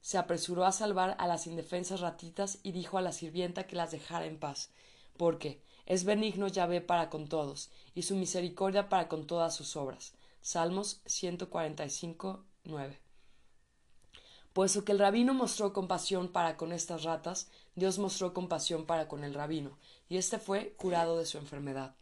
[0.00, 3.90] se apresuró a salvar a las indefensas ratitas y dijo a la sirvienta que las
[3.90, 4.70] dejara en paz,
[5.18, 10.14] porque es benigno Yahvé para con todos, y su misericordia para con todas sus obras.
[10.40, 12.98] Salmos 145, 9.
[14.54, 19.22] Puesto que el rabino mostró compasión para con estas ratas, Dios mostró compasión para con
[19.22, 21.94] el rabino, y éste fue curado de su enfermedad.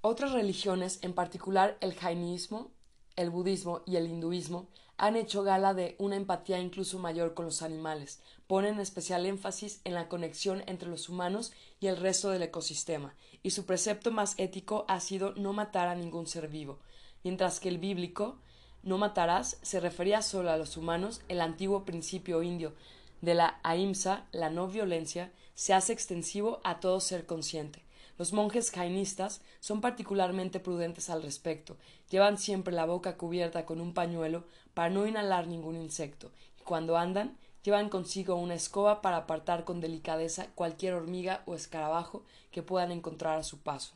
[0.00, 2.70] Otras religiones, en particular el jainismo,
[3.16, 7.62] el budismo y el hinduismo, han hecho gala de una empatía incluso mayor con los
[7.62, 13.16] animales, ponen especial énfasis en la conexión entre los humanos y el resto del ecosistema,
[13.42, 16.78] y su precepto más ético ha sido no matar a ningún ser vivo,
[17.24, 18.38] mientras que el bíblico
[18.84, 22.74] no matarás se refería solo a los humanos, el antiguo principio indio
[23.20, 27.84] de la ahimsa, la no violencia, se hace extensivo a todo ser consciente.
[28.16, 31.76] Los monjes jainistas son particularmente prudentes al respecto,
[32.10, 34.44] llevan siempre la boca cubierta con un pañuelo
[34.74, 39.80] para no inhalar ningún insecto, y cuando andan llevan consigo una escoba para apartar con
[39.80, 43.94] delicadeza cualquier hormiga o escarabajo que puedan encontrar a su paso.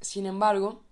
[0.00, 0.82] Sin embargo,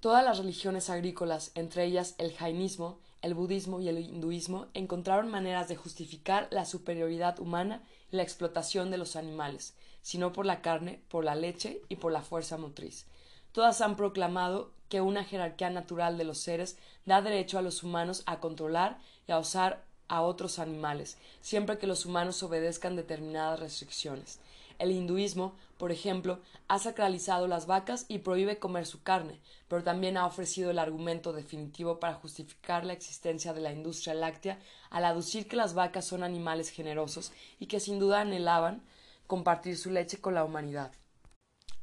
[0.00, 5.68] todas las religiones agrícolas, entre ellas el jainismo, el budismo y el hinduismo, encontraron maneras
[5.68, 11.00] de justificar la superioridad humana y la explotación de los animales, sino por la carne,
[11.08, 13.06] por la leche y por la fuerza motriz.
[13.52, 18.22] Todas han proclamado que una jerarquía natural de los seres da derecho a los humanos
[18.26, 24.38] a controlar y a usar a otros animales, siempre que los humanos obedezcan determinadas restricciones.
[24.78, 30.16] El hinduismo, por ejemplo, ha sacralizado las vacas y prohíbe comer su carne, pero también
[30.16, 34.58] ha ofrecido el argumento definitivo para justificar la existencia de la industria láctea
[34.90, 38.82] al aducir que las vacas son animales generosos y que sin duda anhelaban
[39.26, 40.92] compartir su leche con la humanidad.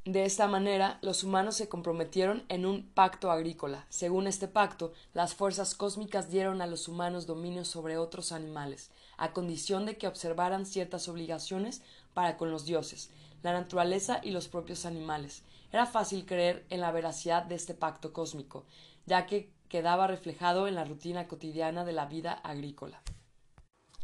[0.05, 3.85] De esta manera, los humanos se comprometieron en un pacto agrícola.
[3.87, 9.31] Según este pacto, las fuerzas cósmicas dieron a los humanos dominio sobre otros animales, a
[9.31, 11.83] condición de que observaran ciertas obligaciones
[12.13, 13.09] para con los dioses,
[13.41, 15.43] la naturaleza y los propios animales.
[15.71, 18.65] Era fácil creer en la veracidad de este pacto cósmico,
[19.05, 23.01] ya que quedaba reflejado en la rutina cotidiana de la vida agrícola.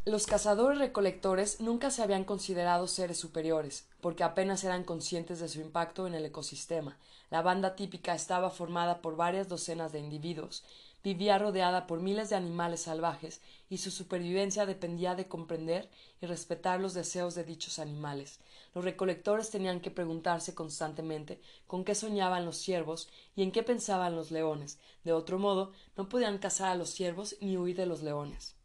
[0.06, 5.62] Los cazadores recolectores nunca se habían considerado seres superiores, porque apenas eran conscientes de su
[5.62, 6.98] impacto en el ecosistema.
[7.30, 10.64] La banda típica estaba formada por varias docenas de individuos,
[11.04, 15.90] vivía rodeada por miles de animales salvajes y su supervivencia dependía de comprender
[16.22, 18.40] y respetar los deseos de dichos animales.
[18.76, 24.16] Los recolectores tenían que preguntarse constantemente con qué soñaban los ciervos y en qué pensaban
[24.16, 24.78] los leones.
[25.04, 28.59] De otro modo, no podían cazar a los ciervos ni huir de los leones.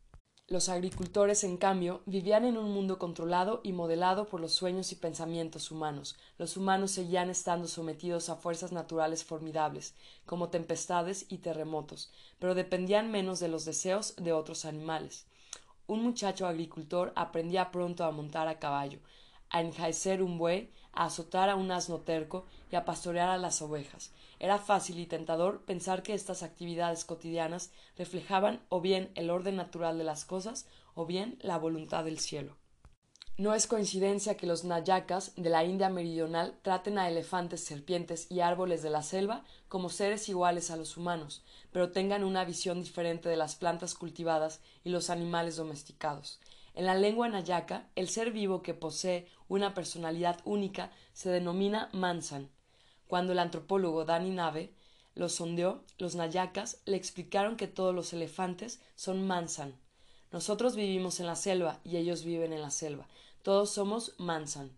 [0.55, 4.95] Los agricultores, en cambio, vivían en un mundo controlado y modelado por los sueños y
[4.95, 6.17] pensamientos humanos.
[6.39, 9.97] Los humanos seguían estando sometidos a fuerzas naturales formidables,
[10.27, 15.27] como tempestades y terremotos, pero dependían menos de los deseos de otros animales.
[15.89, 19.01] Un muchacho agricultor aprendía pronto a montar a caballo,
[19.51, 23.63] a enjaecer un buey, a azotar a un asno terco y a pastorear a las
[23.63, 24.13] ovejas.
[24.39, 29.99] Era fácil y tentador pensar que estas actividades cotidianas reflejaban o bien el orden natural
[29.99, 32.57] de las cosas o bien la voluntad del cielo.
[33.37, 38.39] No es coincidencia que los nayacas de la India meridional traten a elefantes, serpientes y
[38.39, 41.43] árboles de la selva como seres iguales a los humanos,
[41.73, 46.39] pero tengan una visión diferente de las plantas cultivadas y los animales domesticados.
[46.75, 52.51] En la lengua nayaca, el ser vivo que posee una personalidad única se denomina mansan.
[53.07, 54.73] Cuando el antropólogo Dani Nave
[55.15, 59.75] lo sondeó, los nayacas le explicaron que todos los elefantes son mansan.
[60.33, 63.07] Nosotros vivimos en la selva y ellos viven en la selva.
[63.43, 64.73] Todos somos mansan.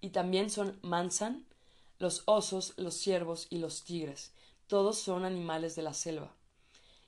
[0.00, 1.46] Y también son mansan
[1.98, 4.32] los osos, los ciervos y los tigres.
[4.68, 6.30] Todos son animales de la selva.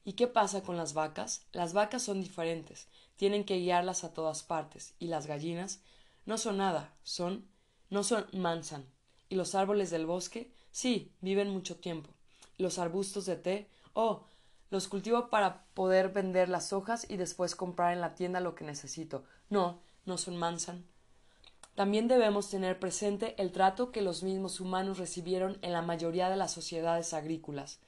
[0.05, 1.43] ¿Y qué pasa con las vacas?
[1.53, 5.81] Las vacas son diferentes tienen que guiarlas a todas partes, y las gallinas
[6.29, 7.49] no son nada, son
[7.89, 8.85] no son mansan.
[9.31, 12.11] Y los árboles del bosque, sí, viven mucho tiempo.
[12.59, 14.27] los arbustos de té, oh,
[14.69, 18.67] los cultivo para poder vender las hojas y después comprar en la tienda lo que
[18.67, 19.25] necesito.
[19.49, 20.85] No, no son mansan.
[21.75, 26.37] También debemos tener presente el trato que los mismos humanos recibieron en la mayoría de
[26.37, 27.81] las sociedades agrícolas.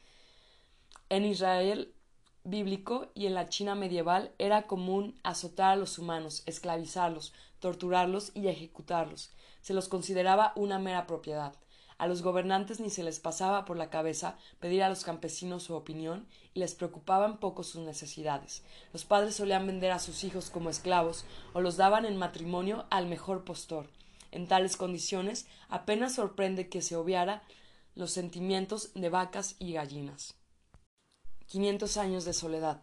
[1.11, 1.93] En Israel
[2.45, 8.49] bíblico y en la China medieval era común azotar a los humanos, esclavizarlos, torturarlos y
[8.49, 9.31] ejecutarlos.
[9.61, 11.55] Se los consideraba una mera propiedad.
[11.99, 15.75] A los gobernantes ni se les pasaba por la cabeza pedir a los campesinos su
[15.75, 18.63] opinión y les preocupaban poco sus necesidades.
[18.95, 23.07] Los padres solían vender a sus hijos como esclavos o los daban en matrimonio al
[23.07, 23.87] mejor postor.
[24.31, 27.43] En tales condiciones apenas sorprende que se obviara
[27.95, 30.37] los sentimientos de vacas y gallinas.
[31.49, 32.81] 500 años de soledad.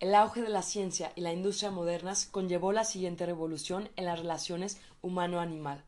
[0.00, 4.20] El auge de la ciencia y la industria modernas conllevó la siguiente revolución en las
[4.20, 5.82] relaciones humano-animal.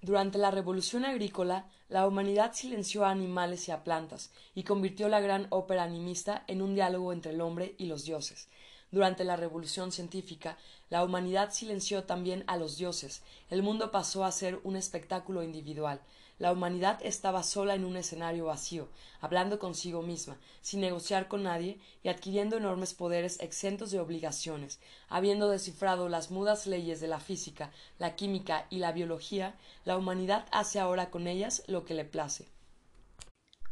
[0.00, 5.20] Durante la revolución agrícola, la humanidad silenció a animales y a plantas y convirtió la
[5.20, 8.48] gran ópera animista en un diálogo entre el hombre y los dioses.
[8.90, 10.56] Durante la revolución científica,
[10.88, 13.22] la humanidad silenció también a los dioses.
[13.50, 16.00] El mundo pasó a ser un espectáculo individual.
[16.38, 18.88] La humanidad estaba sola en un escenario vacío,
[19.20, 24.78] hablando consigo misma, sin negociar con nadie y adquiriendo enormes poderes exentos de obligaciones.
[25.08, 30.46] Habiendo descifrado las mudas leyes de la física, la química y la biología, la humanidad
[30.52, 32.46] hace ahora con ellas lo que le place.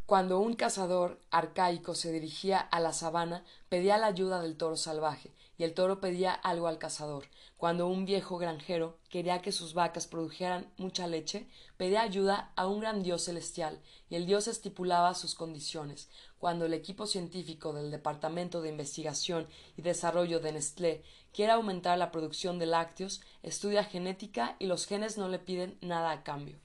[0.05, 5.31] Cuando un cazador arcaico se dirigía a la sabana, pedía la ayuda del toro salvaje,
[5.57, 7.25] y el toro pedía algo al cazador.
[7.57, 11.47] Cuando un viejo granjero quería que sus vacas produjeran mucha leche,
[11.77, 16.09] pedía ayuda a un gran dios celestial, y el dios estipulaba sus condiciones.
[16.37, 21.03] Cuando el equipo científico del Departamento de Investigación y Desarrollo de Nestlé
[21.33, 26.11] quiere aumentar la producción de lácteos, estudia genética y los genes no le piden nada
[26.11, 26.59] a cambio.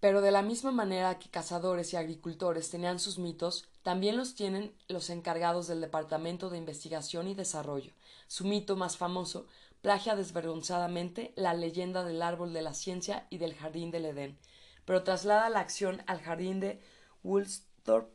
[0.00, 4.74] Pero de la misma manera que cazadores y agricultores tenían sus mitos, también los tienen
[4.88, 7.92] los encargados del Departamento de Investigación y Desarrollo.
[8.26, 9.46] Su mito más famoso
[9.80, 14.38] plagia desvergonzadamente la leyenda del árbol de la ciencia y del jardín del Edén,
[14.84, 16.82] pero traslada la acción al jardín de
[17.22, 18.12] Woolsthorpe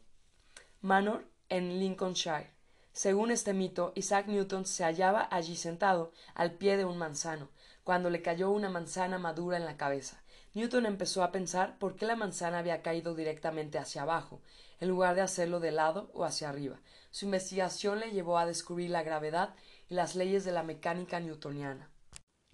[0.82, 2.52] Manor en Lincolnshire.
[2.92, 7.50] Según este mito, Isaac Newton se hallaba allí sentado, al pie de un manzano,
[7.84, 10.24] cuando le cayó una manzana madura en la cabeza.
[10.54, 14.42] Newton empezó a pensar por qué la manzana había caído directamente hacia abajo,
[14.86, 16.80] en lugar de hacerlo de lado o hacia arriba.
[17.10, 19.56] Su investigación le llevó a descubrir la gravedad
[19.90, 21.90] y las leyes de la mecánica newtoniana.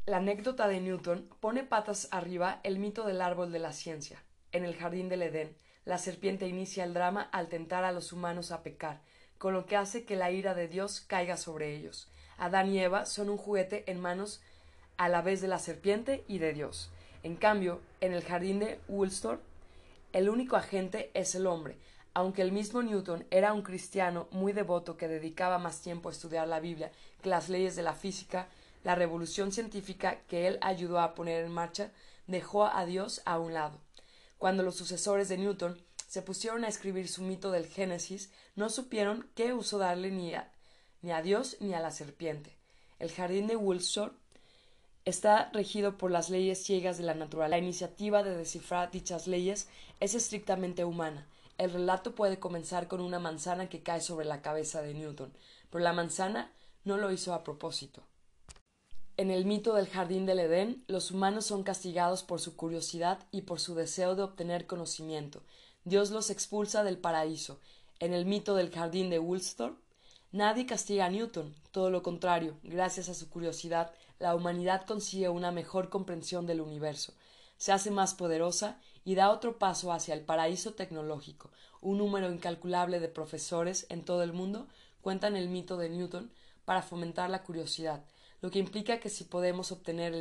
[0.05, 4.23] La anécdota de Newton pone patas arriba el mito del árbol de la ciencia.
[4.53, 8.51] En el jardín del Edén, la serpiente inicia el drama al tentar a los humanos
[8.51, 9.01] a pecar,
[9.37, 12.09] con lo que hace que la ira de Dios caiga sobre ellos.
[12.37, 14.41] Adán y Eva son un juguete en manos
[14.95, 16.91] a la vez de la serpiente y de Dios.
[17.23, 19.43] En cambio, en el jardín de Woolsthorpe,
[20.13, 21.77] el único agente es el hombre,
[22.13, 26.47] aunque el mismo Newton era un cristiano muy devoto que dedicaba más tiempo a estudiar
[26.47, 26.91] la Biblia
[27.21, 28.47] que las leyes de la física,
[28.83, 31.91] la revolución científica que él ayudó a poner en marcha,
[32.27, 33.79] dejó a Dios a un lado.
[34.37, 39.29] Cuando los sucesores de Newton se pusieron a escribir su mito del Génesis, no supieron
[39.35, 40.51] qué uso darle ni a,
[41.01, 42.57] ni a Dios ni a la serpiente.
[42.99, 44.11] El jardín de Wiltshire
[45.05, 47.51] está regido por las leyes ciegas de la naturaleza.
[47.51, 51.27] La iniciativa de descifrar dichas leyes es estrictamente humana.
[51.57, 55.31] El relato puede comenzar con una manzana que cae sobre la cabeza de Newton,
[55.69, 56.51] pero la manzana
[56.83, 58.03] no lo hizo a propósito.
[59.17, 63.41] En el mito del jardín del Edén, los humanos son castigados por su curiosidad y
[63.41, 65.43] por su deseo de obtener conocimiento.
[65.83, 67.59] Dios los expulsa del paraíso.
[67.99, 69.79] En el mito del jardín de Woolsthorpe,
[70.31, 75.51] nadie castiga a Newton, todo lo contrario, gracias a su curiosidad, la humanidad consigue una
[75.51, 77.13] mejor comprensión del universo,
[77.57, 81.51] se hace más poderosa y da otro paso hacia el paraíso tecnológico.
[81.81, 84.67] Un número incalculable de profesores en todo el mundo
[85.01, 86.31] cuentan el mito de Newton
[86.65, 88.05] para fomentar la curiosidad,
[88.41, 90.13] lo que implica que si podemos obtener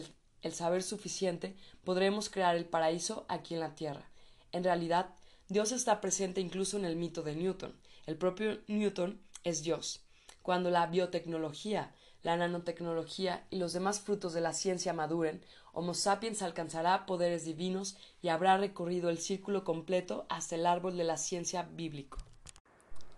[0.43, 4.11] el, saber suficiente, podremos crear el paraíso aquí en la Tierra.
[4.53, 5.14] En realidad,
[5.49, 7.74] Dios está presente incluso en el mito de Newton.
[8.07, 10.05] El propio Newton es Dios.
[10.43, 15.42] Cuando la biotecnología, la nanotecnología y los demás frutos de la ciencia maduren,
[15.72, 21.04] Homo sapiens alcanzará poderes divinos y habrá recorrido el círculo completo hasta el árbol de
[21.04, 22.18] la ciencia bíblico.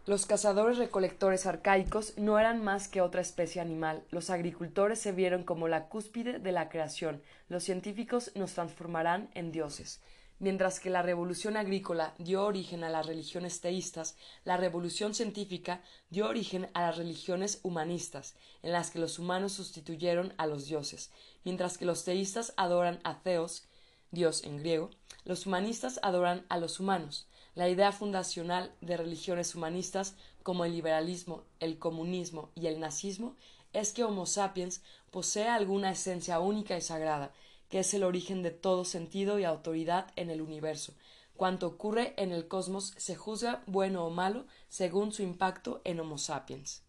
[0.05, 4.03] Los cazadores recolectores arcaicos no eran más que otra especie animal.
[4.11, 7.23] Los agricultores se vieron como la cúspide de la creación.
[7.49, 10.01] Los científicos nos transformarán en dioses.
[10.43, 16.29] Mientras que la revolución agrícola dio origen a las religiones teístas, la revolución científica dio
[16.29, 18.35] origen a las religiones humanistas,
[18.65, 21.13] en las que los humanos sustituyeron a los dioses.
[21.45, 23.69] Mientras que los teístas adoran a Theos,
[24.11, 24.91] Dios en griego,
[25.25, 27.29] los humanistas adoran a los humanos.
[27.55, 33.37] La idea fundacional de religiones humanistas como el liberalismo, el comunismo y el nazismo
[33.73, 34.83] es que Homo sapiens
[35.13, 37.33] posee alguna esencia única y sagrada,
[37.73, 40.93] que es el origen de todo sentido y autoridad en el universo.
[41.35, 46.19] Cuanto ocurre en el cosmos se juzga bueno o malo según su impacto en Homo
[46.19, 46.83] sapiens.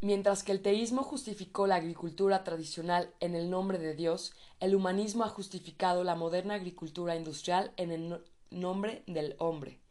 [0.00, 5.24] Mientras que el teísmo justificó la agricultura tradicional en el nombre de Dios, el humanismo
[5.24, 9.83] ha justificado la moderna agricultura industrial en el nombre del hombre.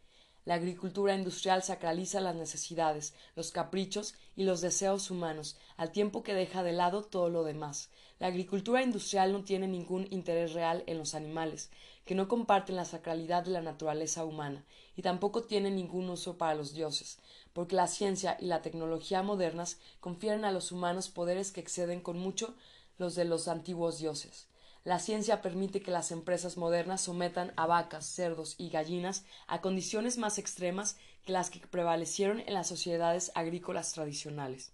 [0.45, 6.33] La agricultura industrial sacraliza las necesidades, los caprichos y los deseos humanos, al tiempo que
[6.33, 7.89] deja de lado todo lo demás.
[8.19, 11.69] La agricultura industrial no tiene ningún interés real en los animales,
[12.03, 14.65] que no comparten la sacralidad de la naturaleza humana,
[14.97, 17.19] y tampoco tiene ningún uso para los dioses,
[17.53, 22.19] porque la ciencia y la tecnología modernas confieren a los humanos poderes que exceden con
[22.19, 22.53] mucho
[22.97, 24.47] los de los antiguos dioses.
[24.85, 30.17] La ciencia permite que las empresas modernas sometan a vacas, cerdos y gallinas a condiciones
[30.17, 34.73] más extremas que las que prevalecieron en las sociedades agrícolas tradicionales.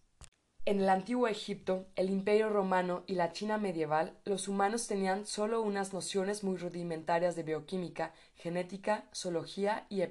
[0.66, 5.62] En el antiguo Egipto, el Imperio romano y la China medieval, los humanos tenían solo
[5.62, 10.02] unas nociones muy rudimentarias de bioquímica, genética, zoología y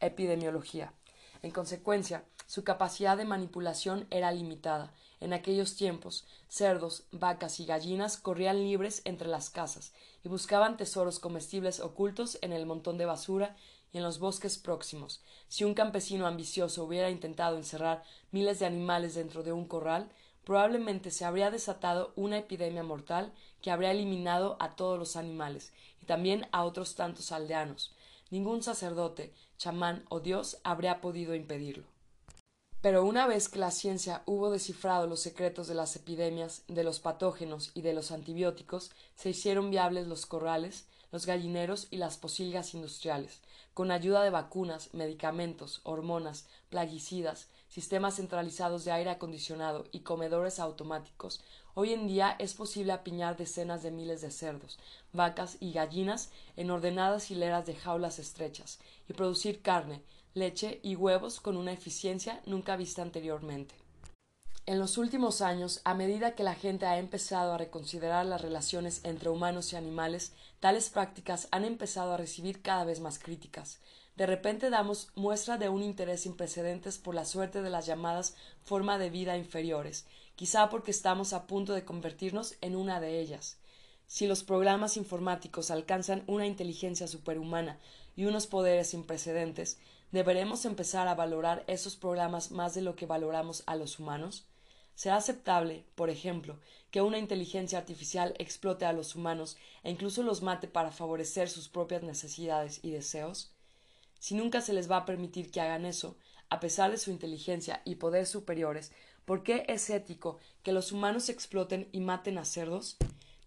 [0.00, 0.92] epidemiología.
[1.42, 8.16] En consecuencia, su capacidad de manipulación era limitada, en aquellos tiempos, cerdos, vacas y gallinas
[8.16, 9.92] corrían libres entre las casas
[10.24, 13.56] y buscaban tesoros comestibles ocultos en el montón de basura
[13.92, 15.20] y en los bosques próximos.
[15.48, 20.08] Si un campesino ambicioso hubiera intentado encerrar miles de animales dentro de un corral,
[20.44, 26.06] probablemente se habría desatado una epidemia mortal que habría eliminado a todos los animales y
[26.06, 27.92] también a otros tantos aldeanos.
[28.30, 31.97] Ningún sacerdote, chamán o dios habría podido impedirlo.
[32.80, 37.00] Pero una vez que la ciencia hubo descifrado los secretos de las epidemias, de los
[37.00, 42.74] patógenos y de los antibióticos, se hicieron viables los corrales, los gallineros y las posilgas
[42.74, 43.40] industriales,
[43.74, 51.40] con ayuda de vacunas, medicamentos, hormonas, plaguicidas, sistemas centralizados de aire acondicionado y comedores automáticos,
[51.74, 54.78] hoy en día es posible apiñar decenas de miles de cerdos,
[55.12, 60.02] vacas y gallinas en ordenadas hileras de jaulas estrechas, y producir carne,
[60.38, 63.74] leche y huevos con una eficiencia nunca vista anteriormente.
[64.68, 69.00] En los últimos años, a medida que la gente ha empezado a reconsiderar las relaciones
[69.02, 73.80] entre humanos y animales, tales prácticas han empezado a recibir cada vez más críticas.
[74.14, 78.34] De repente damos muestra de un interés sin precedentes por la suerte de las llamadas
[78.62, 83.56] forma de vida inferiores, quizá porque estamos a punto de convertirnos en una de ellas.
[84.06, 87.78] Si los programas informáticos alcanzan una inteligencia superhumana
[88.16, 89.78] y unos poderes sin precedentes,
[90.12, 94.46] ¿Deberemos empezar a valorar esos programas más de lo que valoramos a los humanos?
[94.94, 96.58] ¿Será aceptable, por ejemplo,
[96.90, 101.68] que una inteligencia artificial explote a los humanos e incluso los mate para favorecer sus
[101.68, 103.52] propias necesidades y deseos?
[104.18, 106.16] Si nunca se les va a permitir que hagan eso,
[106.50, 108.92] a pesar de su inteligencia y poder superiores,
[109.28, 112.96] ¿Por qué es ético que los humanos exploten y maten a cerdos?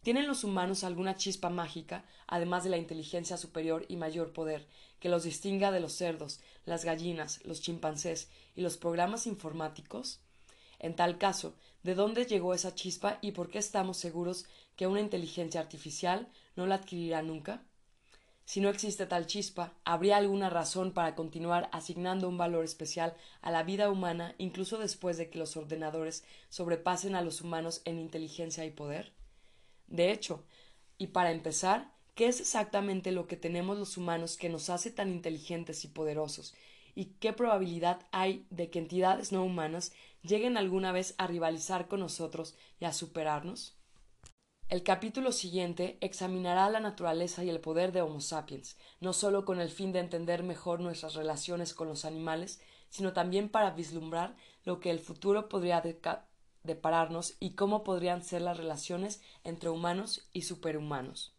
[0.03, 4.68] ¿Tienen los humanos alguna chispa mágica, además de la inteligencia superior y mayor poder,
[5.02, 10.22] que los distinga de los cerdos, las gallinas, los chimpancés y los programas informáticos?
[10.80, 14.45] En tal caso, ¿de dónde llegó esa chispa y por qué estamos seguros
[14.78, 17.66] que una inteligencia artificial no la adquirirá nunca?
[18.45, 23.49] Si no existe tal chispa, ¿habría alguna razón para continuar asignando un valor especial a
[23.49, 28.66] la vida humana incluso después de que los ordenadores sobrepasen a los humanos en inteligencia
[28.66, 29.14] y poder?
[29.88, 30.43] De hecho,
[30.97, 35.09] y para empezar, ¿qué es exactamente lo que tenemos los humanos que nos hace tan
[35.09, 36.53] inteligentes y poderosos?
[36.95, 42.01] ¿Y qué probabilidad hay de que entidades no humanas lleguen alguna vez a rivalizar con
[42.01, 43.78] nosotros y a superarnos?
[44.72, 49.59] El capítulo siguiente examinará la naturaleza y el poder de Homo sapiens, no solo con
[49.59, 54.80] el fin de entender mejor nuestras relaciones con los animales, sino también para vislumbrar lo
[54.80, 55.84] que el futuro podría
[56.64, 61.36] depararnos y cómo podrían ser las relaciones entre humanos y superhumanos.